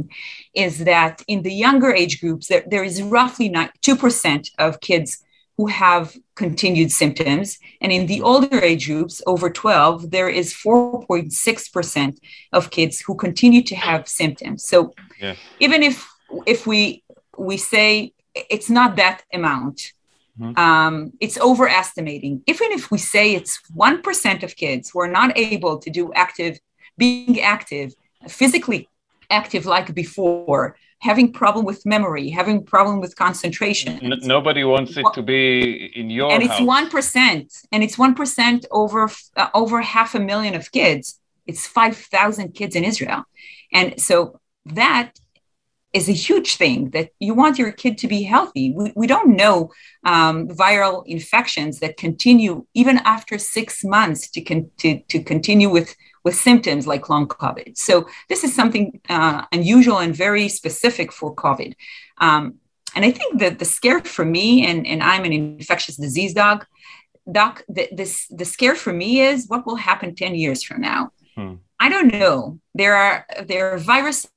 is 0.53 0.74
that 0.92 1.14
in 1.27 1.40
the 1.46 1.57
younger 1.66 1.90
age 2.03 2.20
groups, 2.20 2.48
there, 2.48 2.64
there 2.72 2.85
is 2.85 2.96
roughly 3.01 3.48
2% 3.48 4.51
of 4.59 4.83
kids 4.88 5.11
who 5.59 5.66
have 5.66 6.16
continued 6.37 6.90
symptoms. 6.92 7.59
And 7.81 7.90
in 7.92 8.07
the 8.07 8.23
older 8.23 8.61
age 8.61 8.87
groups, 8.87 9.21
over 9.27 9.51
12, 9.51 10.12
there 10.12 10.29
is 10.29 10.55
4.6% 10.55 12.18
of 12.53 12.71
kids 12.71 13.01
who 13.01 13.16
continue 13.16 13.62
to 13.64 13.75
have 13.75 14.09
symptoms. 14.09 14.64
So 14.64 14.94
yeah. 15.21 15.35
even 15.61 15.83
if 15.83 16.09
if 16.47 16.66
we 16.66 17.03
we 17.37 17.57
say 17.57 18.12
it's 18.35 18.71
not 18.71 18.97
that 18.97 19.23
amount, 19.35 19.92
Mm-hmm. 20.40 20.57
Um, 20.57 21.12
it's 21.18 21.37
overestimating. 21.40 22.42
Even 22.47 22.71
if 22.71 22.92
we 22.92 22.99
say 22.99 23.35
it's 23.35 23.61
1% 23.77 24.42
of 24.44 24.55
kids 24.55 24.90
who 24.90 25.01
are 25.01 25.09
not 25.09 25.37
able 25.37 25.79
to 25.79 25.90
do 25.90 26.12
active, 26.12 26.61
being 26.97 27.40
active, 27.40 27.92
physically 28.29 28.88
active 29.31 29.66
like 29.66 29.92
before, 29.94 30.77
having 31.00 31.32
problem 31.32 31.64
with 31.64 31.87
memory, 31.87 32.28
having 32.30 32.64
problem 32.64 33.00
with 33.00 33.14
concentration. 33.16 33.98
N- 34.02 34.18
nobody 34.22 34.64
wants 34.64 34.96
it 34.96 35.06
to 35.14 35.22
be 35.22 35.87
in 35.94 36.11
your 36.11 36.32
and 36.32 36.42
it's 36.42 36.61
one 36.61 36.90
percent, 36.90 37.52
and 37.72 37.82
it's 37.82 37.96
one 37.98 38.14
percent 38.14 38.66
over 38.70 39.08
uh, 39.37 39.48
over 39.54 39.80
half 39.80 40.14
a 40.14 40.20
million 40.20 40.54
of 40.54 40.70
kids. 40.72 41.20
It's 41.46 41.66
five 41.66 41.96
thousand 41.96 42.52
kids 42.54 42.74
in 42.76 42.84
Israel, 42.84 43.24
and 43.72 44.00
so 44.00 44.40
that 44.66 45.18
is 45.92 46.09
a 46.09 46.12
huge 46.12 46.57
thing 46.57 46.90
that 46.90 47.11
you 47.18 47.35
want 47.35 47.59
your 47.59 47.72
kid 47.72 47.96
to 47.98 48.09
be 48.09 48.22
healthy. 48.22 48.72
We, 48.72 48.92
we 48.94 49.07
don't 49.07 49.37
know 49.37 49.70
um, 50.05 50.48
viral 50.48 51.03
infections 51.07 51.81
that 51.81 51.96
continue 51.96 52.66
even 52.74 52.98
after 52.98 53.38
six 53.38 53.83
months 53.83 54.29
to, 54.31 54.42
con- 54.42 54.70
to, 54.79 55.01
to 55.01 55.22
continue 55.22 55.70
with, 55.70 55.96
with 56.24 56.35
symptoms 56.35 56.87
like 56.87 57.09
long 57.09 57.27
COVID. 57.27 57.79
So 57.79 58.07
this 58.29 58.44
is 58.44 58.55
something 58.55 59.01
uh, 59.09 59.46
unusual 59.51 59.98
and 59.98 60.14
very 60.14 60.48
specific 60.48 61.11
for 61.11 61.35
COVID. 61.35 61.74
Um, 62.18 62.57
and 62.94 63.05
I 63.05 63.11
think 63.11 63.38
that 63.40 63.59
the 63.59 63.64
scare 63.64 64.01
for 64.01 64.24
me, 64.24 64.66
and, 64.66 64.87
and 64.87 65.03
I'm 65.03 65.24
an 65.24 65.33
infectious 65.33 65.96
disease 65.96 66.35
dog, 66.35 66.66
doc, 67.31 67.62
the, 67.68 67.88
this, 67.92 68.27
the 68.29 68.44
scare 68.44 68.74
for 68.74 68.92
me 68.92 69.20
is 69.20 69.46
what 69.48 69.66
will 69.66 69.77
happen 69.77 70.14
10 70.14 70.35
years 70.35 70.62
from 70.62 70.83
now. 70.83 71.12
Hmm. 71.35 71.55
I 71.81 71.88
don't 71.88 72.12
know. 72.12 72.59
There 72.74 72.96
are 72.96 73.24
there 73.46 73.72
are 73.72 73.79
viruses 73.79 74.29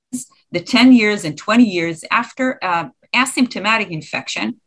the 0.51 0.61
10 0.61 0.93
years 0.93 1.25
and 1.25 1.37
20 1.37 1.63
years 1.63 2.03
after 2.11 2.59
uh, 2.63 2.89
asymptomatic 3.13 3.89
infection 3.89 4.59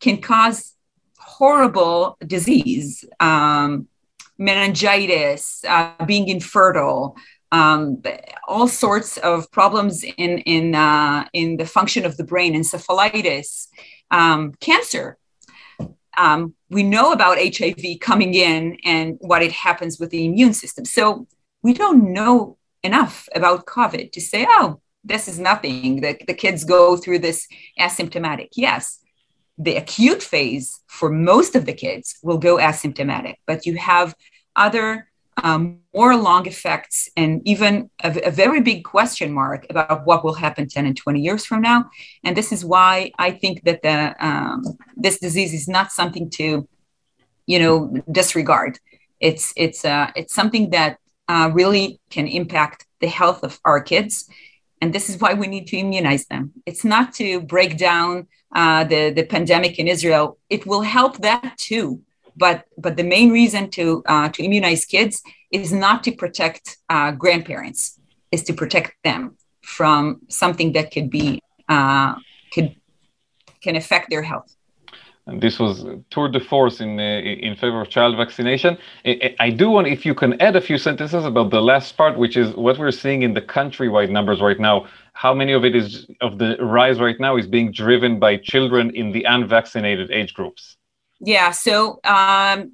can 0.00 0.20
cause 0.20 0.74
horrible 1.18 2.16
disease, 2.26 3.04
um, 3.20 3.88
meningitis, 4.38 5.64
uh, 5.68 5.92
being 6.06 6.28
infertile, 6.28 7.16
um, 7.50 8.02
all 8.46 8.68
sorts 8.68 9.16
of 9.18 9.50
problems 9.50 10.04
in 10.04 10.38
in 10.38 10.74
uh, 10.74 11.24
in 11.32 11.56
the 11.56 11.66
function 11.66 12.04
of 12.04 12.16
the 12.16 12.24
brain, 12.24 12.54
encephalitis, 12.54 13.68
um, 14.10 14.52
cancer. 14.60 15.16
Um, 16.16 16.54
we 16.68 16.82
know 16.82 17.12
about 17.12 17.38
HIV 17.38 18.00
coming 18.00 18.34
in 18.34 18.76
and 18.84 19.16
what 19.20 19.42
it 19.42 19.52
happens 19.52 20.00
with 20.00 20.10
the 20.10 20.24
immune 20.26 20.52
system. 20.52 20.84
So 20.84 21.28
we 21.62 21.72
don't 21.72 22.12
know 22.12 22.58
enough 22.82 23.28
about 23.34 23.66
COVID 23.66 24.10
to 24.12 24.20
say, 24.20 24.44
oh, 24.48 24.80
this 25.08 25.26
is 25.26 25.38
nothing. 25.38 26.00
The, 26.00 26.16
the 26.26 26.34
kids 26.34 26.64
go 26.64 26.96
through 26.96 27.20
this 27.20 27.48
asymptomatic. 27.80 28.50
Yes, 28.54 29.00
the 29.56 29.76
acute 29.76 30.22
phase 30.22 30.80
for 30.86 31.10
most 31.10 31.56
of 31.56 31.66
the 31.66 31.72
kids 31.72 32.18
will 32.22 32.38
go 32.38 32.58
asymptomatic, 32.58 33.36
but 33.46 33.66
you 33.66 33.76
have 33.76 34.14
other 34.54 35.08
um, 35.42 35.80
more 35.94 36.16
long 36.16 36.46
effects 36.46 37.08
and 37.16 37.40
even 37.46 37.90
a, 38.02 38.26
a, 38.26 38.30
very 38.30 38.60
big 38.60 38.82
question 38.82 39.32
mark 39.32 39.66
about 39.70 40.04
what 40.04 40.24
will 40.24 40.34
happen 40.34 40.66
10 40.66 40.84
and 40.84 40.96
20 40.96 41.20
years 41.20 41.44
from 41.44 41.62
now. 41.62 41.88
And 42.24 42.36
this 42.36 42.50
is 42.50 42.64
why 42.64 43.12
I 43.20 43.30
think 43.30 43.62
that 43.62 43.82
the, 43.82 44.16
um, 44.18 44.64
this 44.96 45.20
disease 45.20 45.54
is 45.54 45.68
not 45.68 45.92
something 45.92 46.28
to, 46.30 46.66
you 47.46 47.58
know, 47.60 48.02
disregard. 48.10 48.80
It's, 49.20 49.52
it's, 49.56 49.84
uh, 49.84 50.10
it's 50.16 50.34
something 50.34 50.70
that 50.70 50.98
uh, 51.28 51.50
really 51.52 52.00
can 52.10 52.26
impact 52.26 52.86
the 53.00 53.06
health 53.06 53.44
of 53.44 53.60
our 53.64 53.80
kids 53.80 54.28
and 54.80 54.92
this 54.92 55.08
is 55.08 55.20
why 55.20 55.34
we 55.34 55.46
need 55.46 55.66
to 55.68 55.76
immunize 55.76 56.26
them. 56.26 56.52
It's 56.66 56.84
not 56.84 57.12
to 57.14 57.40
break 57.40 57.76
down 57.76 58.28
uh, 58.54 58.84
the, 58.84 59.10
the 59.10 59.24
pandemic 59.24 59.78
in 59.78 59.88
Israel. 59.88 60.38
It 60.48 60.66
will 60.66 60.82
help 60.82 61.18
that 61.18 61.56
too. 61.56 62.02
But, 62.36 62.66
but 62.76 62.96
the 62.96 63.02
main 63.02 63.30
reason 63.30 63.70
to, 63.70 64.02
uh, 64.06 64.28
to 64.28 64.44
immunize 64.44 64.84
kids 64.84 65.22
is 65.50 65.72
not 65.72 66.04
to 66.04 66.12
protect 66.12 66.76
uh, 66.88 67.10
grandparents, 67.10 67.98
is 68.30 68.44
to 68.44 68.52
protect 68.52 68.94
them 69.02 69.36
from 69.62 70.20
something 70.28 70.72
that 70.72 70.92
could 70.92 71.10
be, 71.10 71.42
uh, 71.68 72.14
could, 72.52 72.76
can 73.60 73.74
affect 73.74 74.10
their 74.10 74.22
health. 74.22 74.54
And 75.28 75.42
this 75.42 75.58
was 75.58 75.84
tour 76.08 76.28
de 76.30 76.40
force 76.40 76.80
in 76.80 76.98
uh, 76.98 77.02
in 77.48 77.54
favor 77.54 77.82
of 77.82 77.90
child 77.90 78.16
vaccination. 78.16 78.78
I, 79.04 79.36
I, 79.38 79.50
do 79.50 79.68
want, 79.68 79.86
if 79.86 80.06
you 80.06 80.14
can 80.14 80.40
add 80.40 80.56
a 80.56 80.60
few 80.60 80.78
sentences 80.78 81.24
about 81.26 81.50
the 81.50 81.60
last 81.60 81.98
part, 81.98 82.16
which 82.16 82.34
is 82.34 82.56
what 82.56 82.78
we're 82.78 82.90
seeing 82.90 83.20
in 83.22 83.34
the 83.34 83.42
countrywide 83.42 84.10
numbers 84.10 84.40
right 84.40 84.58
now. 84.58 84.86
How 85.12 85.34
many 85.34 85.52
of 85.52 85.64
it 85.66 85.76
is 85.76 86.06
of 86.22 86.38
the 86.38 86.56
rise 86.60 86.98
right 86.98 87.20
now 87.20 87.36
is 87.36 87.46
being 87.46 87.70
driven 87.72 88.18
by 88.18 88.38
children 88.38 88.90
in 88.94 89.12
the 89.12 89.24
unvaccinated 89.24 90.10
age 90.10 90.32
groups? 90.32 90.76
Yeah, 91.20 91.50
so 91.50 92.00
um, 92.04 92.72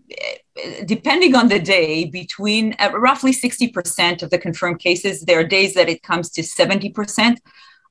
depending 0.84 1.34
on 1.34 1.48
the 1.48 1.58
day, 1.58 2.04
between 2.04 2.76
uh, 2.78 2.90
roughly 2.92 3.32
60% 3.32 4.22
of 4.22 4.28
the 4.30 4.38
confirmed 4.38 4.78
cases, 4.78 5.22
there 5.22 5.40
are 5.40 5.44
days 5.44 5.72
that 5.74 5.88
it 5.88 6.02
comes 6.02 6.30
to 6.32 6.42
70% 6.42 7.38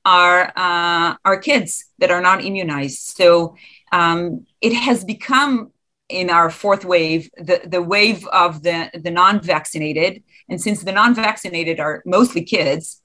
are 0.04 0.52
uh, 0.56 1.16
are 1.24 1.38
kids 1.38 1.86
that 1.98 2.10
are 2.10 2.20
not 2.20 2.44
immunized. 2.44 3.00
So 3.16 3.56
um, 3.98 4.46
it 4.60 4.74
has 4.86 5.04
become 5.04 5.70
in 6.08 6.28
our 6.28 6.50
fourth 6.50 6.84
wave 6.84 7.30
the, 7.48 7.58
the 7.74 7.82
wave 7.94 8.26
of 8.44 8.62
the, 8.62 8.90
the 9.04 9.10
non-vaccinated. 9.10 10.22
And 10.50 10.60
since 10.60 10.82
the 10.82 10.92
non-vaccinated 10.92 11.80
are 11.80 12.02
mostly 12.04 12.42
kids 12.44 13.00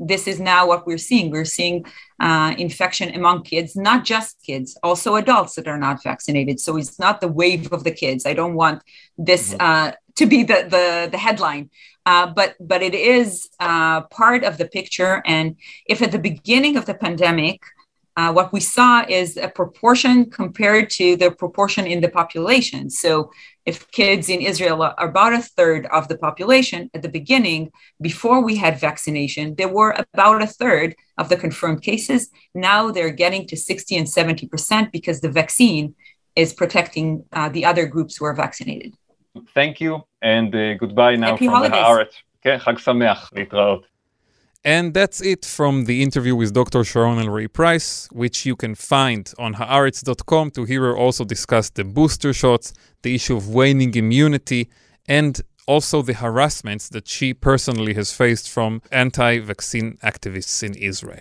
this 0.00 0.26
is 0.26 0.40
now 0.40 0.66
what 0.66 0.86
we're 0.86 1.04
seeing. 1.10 1.30
We're 1.30 1.44
seeing 1.44 1.84
uh, 2.18 2.54
infection 2.56 3.14
among 3.14 3.42
kids 3.42 3.76
not 3.76 4.04
just 4.12 4.42
kids 4.42 4.68
also 4.82 5.16
adults 5.16 5.54
that 5.56 5.68
are 5.68 5.78
not 5.78 6.02
vaccinated. 6.02 6.58
So 6.58 6.78
it's 6.78 6.98
not 6.98 7.20
the 7.20 7.28
wave 7.28 7.70
of 7.70 7.84
the 7.84 7.90
kids. 7.90 8.24
I 8.24 8.32
don't 8.32 8.54
want 8.54 8.82
this 9.18 9.52
mm-hmm. 9.52 9.60
uh, 9.60 9.92
to 10.16 10.24
be 10.26 10.42
the, 10.42 10.66
the, 10.74 11.08
the 11.10 11.18
headline. 11.18 11.68
Uh, 12.06 12.26
but 12.38 12.56
but 12.58 12.80
it 12.82 12.94
is 12.94 13.50
uh, 13.60 14.00
part 14.20 14.42
of 14.42 14.56
the 14.56 14.66
picture. 14.66 15.22
And 15.26 15.56
if 15.86 16.00
at 16.00 16.12
the 16.12 16.18
beginning 16.18 16.78
of 16.78 16.86
the 16.86 16.94
pandemic 16.94 17.60
uh, 18.19 18.31
what 18.31 18.53
we 18.53 18.61
saw 18.61 19.03
is 19.07 19.35
a 19.35 19.49
proportion 19.49 20.29
compared 20.29 20.89
to 20.89 21.17
the 21.17 21.31
proportion 21.31 21.85
in 21.85 21.99
the 21.99 22.07
population. 22.07 22.89
So, 22.89 23.31
if 23.65 23.89
kids 23.91 24.29
in 24.29 24.41
Israel 24.41 24.83
are 24.83 24.95
about 24.99 25.33
a 25.33 25.41
third 25.41 25.87
of 25.87 26.07
the 26.07 26.17
population 26.17 26.89
at 26.93 27.01
the 27.01 27.09
beginning, 27.09 27.71
before 27.99 28.41
we 28.41 28.55
had 28.55 28.79
vaccination, 28.79 29.55
there 29.55 29.67
were 29.67 29.91
about 30.13 30.41
a 30.41 30.47
third 30.47 30.95
of 31.17 31.29
the 31.29 31.35
confirmed 31.35 31.81
cases. 31.81 32.29
Now 32.53 32.91
they're 32.91 33.09
getting 33.23 33.47
to 33.47 33.57
60 33.57 33.97
and 33.97 34.07
70% 34.07 34.91
because 34.91 35.19
the 35.19 35.31
vaccine 35.31 35.95
is 36.35 36.53
protecting 36.53 37.25
uh, 37.33 37.49
the 37.49 37.65
other 37.65 37.85
groups 37.87 38.17
who 38.17 38.25
are 38.25 38.35
vaccinated. 38.35 38.93
Thank 39.53 39.81
you, 39.81 40.03
and 40.21 40.55
uh, 40.55 40.75
goodbye 40.75 41.15
now 41.15 41.31
Happy 41.31 41.47
from 41.47 41.55
holidays. 41.55 41.81
the 41.81 41.85
Haaretz. 41.85 42.15
Okay, 42.45 42.57
חג 42.59 42.77
שמח, 42.77 43.31
להתראות. 43.35 43.85
And 44.64 44.92
that's 44.92 45.22
it 45.22 45.46
from 45.46 45.86
the 45.86 46.02
interview 46.02 46.36
with 46.36 46.52
Dr. 46.52 46.84
Sharon 46.84 47.18
Alroy-Preis, 47.18 48.12
which 48.12 48.44
you 48.44 48.56
can 48.56 48.74
find 48.74 49.32
on 49.38 49.54
haaretz.com 49.54 50.50
to 50.50 50.64
hear 50.64 50.82
her 50.82 50.96
also 50.96 51.24
discuss 51.24 51.70
the 51.70 51.84
booster 51.84 52.34
shots, 52.34 52.74
the 53.02 53.14
issue 53.14 53.36
of 53.36 53.48
waning 53.48 53.94
immunity, 53.94 54.68
and 55.08 55.40
also 55.66 56.02
the 56.02 56.12
harassments 56.12 56.90
that 56.90 57.08
she 57.08 57.32
personally 57.32 57.94
has 57.94 58.12
faced 58.12 58.50
from 58.50 58.82
anti 58.92 59.38
vaccine 59.38 59.96
activists 60.02 60.62
in 60.62 60.74
Israel. 60.74 61.20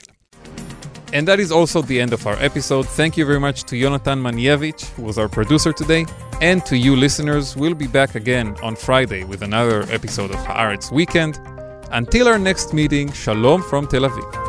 And 1.14 1.28
that 1.28 1.40
is 1.40 1.52
also 1.52 1.82
the 1.82 2.00
end 2.02 2.14
of 2.14 2.28
our 2.28 2.36
episode. 2.36 2.88
Thank 2.88 3.16
you 3.18 3.26
very 3.26 3.40
much 3.40 3.64
to 3.64 3.80
Jonathan 3.80 4.22
Manievich, 4.22 4.86
who 4.96 5.04
was 5.04 5.18
our 5.18 5.30
producer 5.30 5.72
today, 5.72 6.06
and 6.42 6.66
to 6.66 6.78
you 6.78 6.96
listeners. 6.96 7.56
We'll 7.56 7.74
be 7.74 7.88
back 7.88 8.16
again 8.16 8.56
on 8.62 8.76
Friday 8.76 9.24
with 9.24 9.42
another 9.44 9.84
episode 9.92 10.32
of 10.32 10.38
Haaretz 10.38 10.92
Weekend. 10.92 11.40
Until 11.92 12.28
our 12.28 12.38
next 12.38 12.72
meeting, 12.72 13.12
Shalom 13.12 13.64
from 13.64 13.88
Tel 13.88 14.02
Aviv. 14.02 14.49